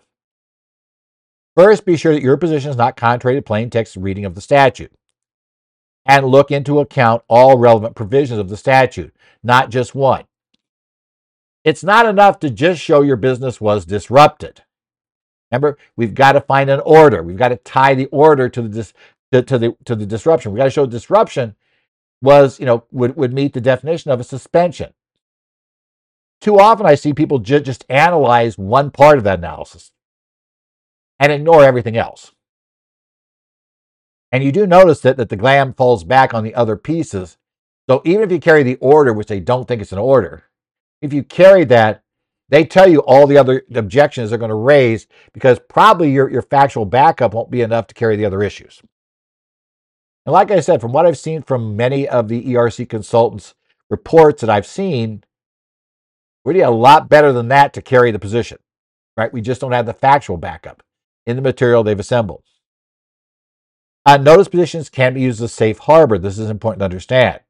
[1.56, 4.42] First, be sure that your position is not contrary to plain text reading of the
[4.42, 4.92] statute.
[6.04, 10.24] And look into account all relevant provisions of the statute, not just one.
[11.64, 14.62] It's not enough to just show your business was disrupted.
[15.50, 17.22] Remember, we've got to find an order.
[17.22, 18.92] We've got to tie the order to the, dis-
[19.32, 20.52] to, to the to the disruption.
[20.52, 21.56] We've got to show disruption
[22.22, 24.92] was, you know, would, would meet the definition of a suspension.
[26.40, 29.90] Too often I see people ju- just analyze one part of that analysis
[31.18, 32.32] and ignore everything else.
[34.32, 37.38] And you do notice that, that the glam falls back on the other pieces.
[37.88, 40.44] So even if you carry the order, which they don't think it's an order,
[41.00, 42.02] if you carry that,
[42.48, 46.42] they tell you all the other objections they're going to raise because probably your, your
[46.42, 48.82] factual backup won't be enough to carry the other issues.
[50.24, 53.54] And like I said, from what I've seen from many of the ERC consultants'
[53.90, 55.24] reports that I've seen,
[56.44, 58.58] we're a lot better than that to carry the position,
[59.16, 59.32] right?
[59.32, 60.82] We just don't have the factual backup
[61.26, 62.42] in the material they've assembled.
[64.04, 66.16] Uh, notice positions can be used as a safe harbor.
[66.16, 67.40] This is important to understand.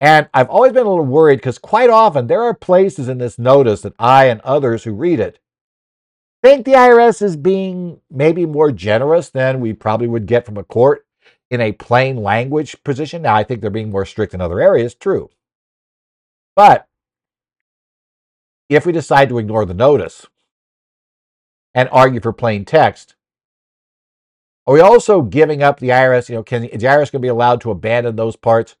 [0.00, 3.38] And I've always been a little worried because quite often there are places in this
[3.38, 5.38] notice that I and others who read it
[6.42, 10.64] think the IRS is being maybe more generous than we probably would get from a
[10.64, 11.06] court
[11.50, 13.22] in a plain language position.
[13.22, 15.30] Now, I think they're being more strict in other areas, true.
[16.56, 16.88] But
[18.68, 20.26] if we decide to ignore the notice
[21.74, 23.14] and argue for plain text,
[24.66, 26.30] Are we also giving up the IRS?
[26.30, 28.76] You know, can the IRS going to be allowed to abandon those parts?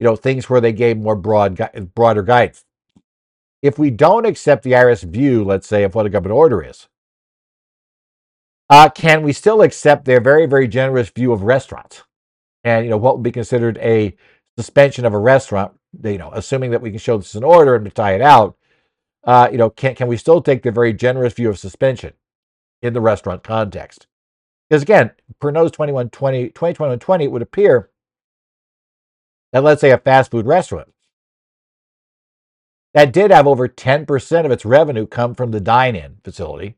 [0.00, 1.56] You know, things where they gave more broad,
[1.96, 2.64] broader guidance.
[3.62, 6.88] If we don't accept the IRS view, let's say, of what a government order is,
[8.70, 12.04] uh, can we still accept their very, very generous view of restaurants?
[12.64, 14.16] And you know, what would be considered a
[14.58, 15.74] suspension of a restaurant?
[16.04, 18.22] You know, assuming that we can show this is an order and to tie it
[18.22, 18.56] out,
[19.24, 22.14] uh, you know, can can we still take the very generous view of suspension
[22.82, 24.06] in the restaurant context?
[24.68, 27.90] Because again, per Notice 2120, 2021 it would appear
[29.52, 30.88] that let's say a fast food restaurant
[32.94, 36.76] that did have over 10% of its revenue come from the dine-in facility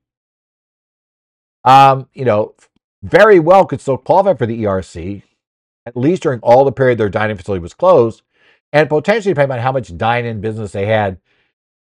[1.64, 2.54] um, you know,
[3.02, 5.22] very well could still qualify for the ERC,
[5.86, 8.22] at least during all the period their dining facility was closed,
[8.72, 11.18] and potentially depending on how much dine-in business they had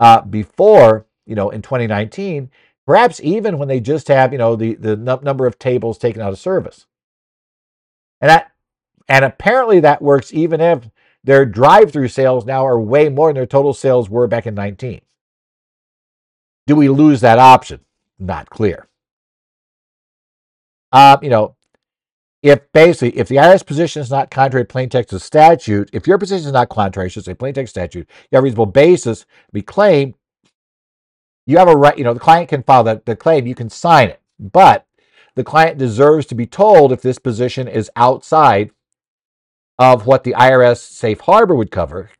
[0.00, 2.50] uh, before, you know, in 2019,
[2.86, 6.32] perhaps even when they just have, you know, the the number of tables taken out
[6.32, 6.86] of service,
[8.20, 8.52] and that,
[9.08, 10.88] and apparently that works even if
[11.22, 15.00] their drive-through sales now are way more than their total sales were back in 19.
[16.66, 17.80] Do we lose that option?
[18.18, 18.88] Not clear.
[20.92, 21.56] Um, you know,
[22.42, 26.06] if basically, if the IRS position is not contrary to plain text of statute, if
[26.06, 29.20] your position is not contrary, I should plain text statute, you have a reasonable basis
[29.20, 30.14] to be claimed,
[31.46, 33.70] you have a right, you know, the client can file that the claim, you can
[33.70, 34.20] sign it.
[34.38, 34.86] But
[35.34, 38.70] the client deserves to be told if this position is outside
[39.78, 42.10] of what the IRS safe harbor would cover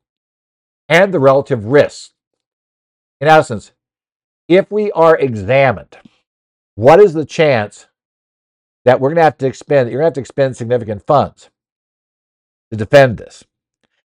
[0.88, 2.12] and the relative risks.
[3.20, 3.72] In essence,
[4.48, 5.96] if we are examined,
[6.74, 7.86] what is the chance
[8.84, 11.50] that we're going to have to expend, you're going to have to expend significant funds
[12.70, 13.44] to defend this.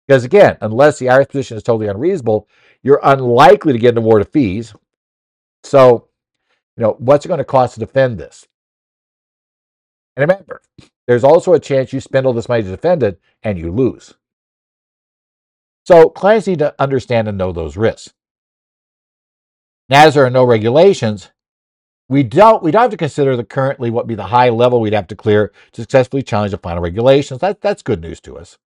[0.07, 2.49] Because again, unless the IRS position is totally unreasonable,
[2.83, 4.75] you're unlikely to get an award of fees.
[5.65, 6.09] So,
[6.77, 8.47] you know, what's it going to cost to defend this?
[10.17, 10.63] And remember,
[11.07, 14.15] there's also a chance you spend all this money to defend it and you lose.
[15.87, 18.13] So clients need to understand and know those risks.
[19.89, 21.31] Now, as there are no regulations,
[22.09, 24.93] we don't we don't have to consider the currently what be the high level we'd
[24.93, 27.41] have to clear to successfully challenge the final regulations.
[27.41, 28.59] That that's good news to us.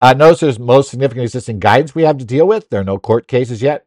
[0.00, 2.70] Uh, notice there's most significant existing guidance we have to deal with.
[2.70, 3.86] There are no court cases yet.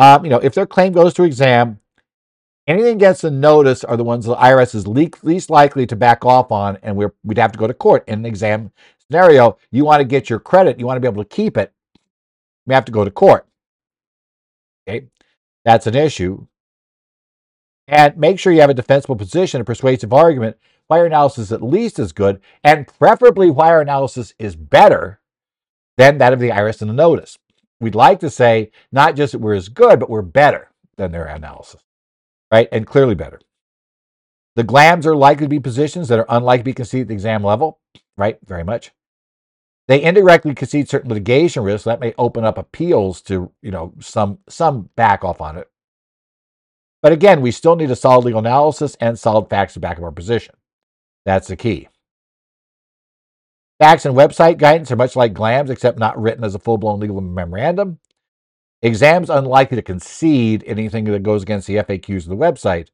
[0.00, 1.78] Um, you know, if their claim goes to exam,
[2.66, 6.50] anything gets a notice are the ones the IRS is least likely to back off
[6.50, 9.58] on, and we're, we'd have to go to court in an exam scenario.
[9.70, 11.74] You want to get your credit, you want to be able to keep it,
[12.64, 13.46] we have to go to court.
[14.88, 15.08] Okay,
[15.66, 16.46] that's an issue.
[17.86, 20.56] And make sure you have a defensible position, a persuasive argument,
[20.88, 25.20] your analysis is at least as good, and preferably our analysis is better
[25.98, 27.36] than that of the IRS in the notice.
[27.80, 31.24] We'd like to say not just that we're as good, but we're better than their
[31.26, 31.82] analysis,
[32.52, 32.68] right?
[32.70, 33.40] And clearly better.
[34.56, 37.14] The GLAMs are likely to be positions that are unlikely to be conceded at the
[37.14, 37.78] exam level,
[38.16, 38.38] right?
[38.44, 38.92] Very much.
[39.88, 44.38] They indirectly concede certain litigation risks that may open up appeals to, you know, some
[44.48, 45.68] some back off on it.
[47.02, 50.04] But again, we still need a solid legal analysis and solid facts to back up
[50.04, 50.54] our position.
[51.24, 51.88] That's the key.
[53.80, 57.00] Facts and website guidance are much like GLAMs, except not written as a full blown
[57.00, 57.98] legal memorandum.
[58.82, 62.88] Exams unlikely to concede anything that goes against the FAQs of the website,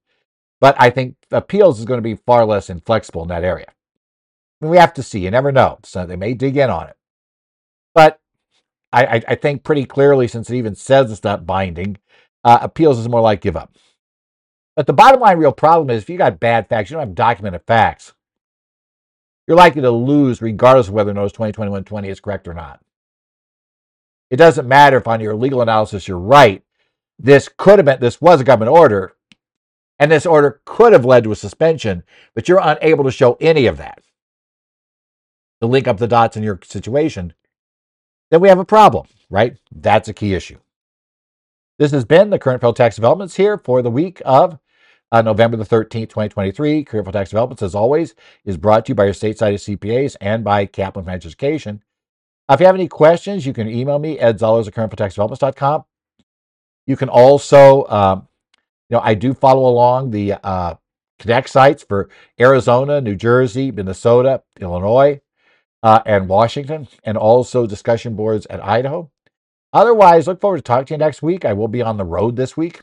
[0.61, 3.67] but I think appeals is going to be far less inflexible in that area.
[3.69, 5.21] I mean, we have to see.
[5.21, 5.79] You never know.
[5.85, 6.97] So they may dig in on it.
[7.93, 8.21] But
[8.93, 11.99] I, I, think pretty clearly, since it even says it's not binding,
[12.45, 13.75] uh, appeals is more like give up.
[14.77, 17.15] But the bottom line real problem is if you got bad facts, you don't have
[17.15, 18.13] documented facts,
[19.47, 22.81] you're likely to lose regardless of whether Notice 2021-20 is correct or not.
[24.31, 26.63] It doesn't matter if on your legal analysis you're right.
[27.19, 29.15] This could have been, this was a government order,
[29.99, 32.03] and this order could have led to a suspension,
[32.35, 34.03] but you're unable to show any of that
[35.61, 37.33] to link up the dots in your situation,
[38.31, 39.57] then we have a problem, right?
[39.73, 40.59] That's a key issue.
[41.79, 44.59] This has been the current federal tax developments here for the week of
[45.13, 46.85] uh, November the 13th, 2023.
[46.85, 50.67] Current Tax Developments, as always, is brought to you by your stateside CPAs and by
[50.67, 51.83] Kaplan Financial Education.
[52.49, 55.85] Uh, if you have any questions, you can email me, Ed Zollars at currentfederaltaxdevelopments.com.
[56.87, 58.29] You can also, um,
[58.89, 60.75] you know, I do follow along the uh,
[61.19, 65.21] Connect sites for Arizona, New Jersey, Minnesota, Illinois,
[65.83, 69.11] uh, and Washington, and also discussion boards at Idaho.
[69.73, 71.45] Otherwise, look forward to talking to you next week.
[71.45, 72.83] I will be on the road this week.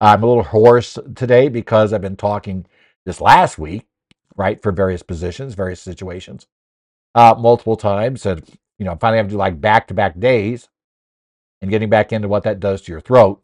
[0.00, 2.66] I'm a little hoarse today because I've been talking
[3.06, 3.86] this last week,
[4.36, 6.46] right, for various positions, various situations,
[7.14, 8.26] uh, multiple times.
[8.26, 8.42] And,
[8.78, 10.68] you know, I'm finally have to do like back to back days
[11.62, 13.42] and getting back into what that does to your throat.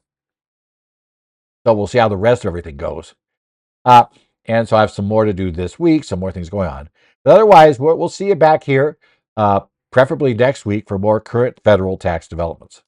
[1.67, 3.15] So we'll see how the rest of everything goes.
[3.85, 4.05] Uh,
[4.47, 6.89] And so I have some more to do this week, some more things going on.
[7.25, 8.97] But otherwise, we'll, we'll see you back here,
[9.37, 9.61] uh,
[9.93, 12.83] preferably next week, for more current federal tax developments.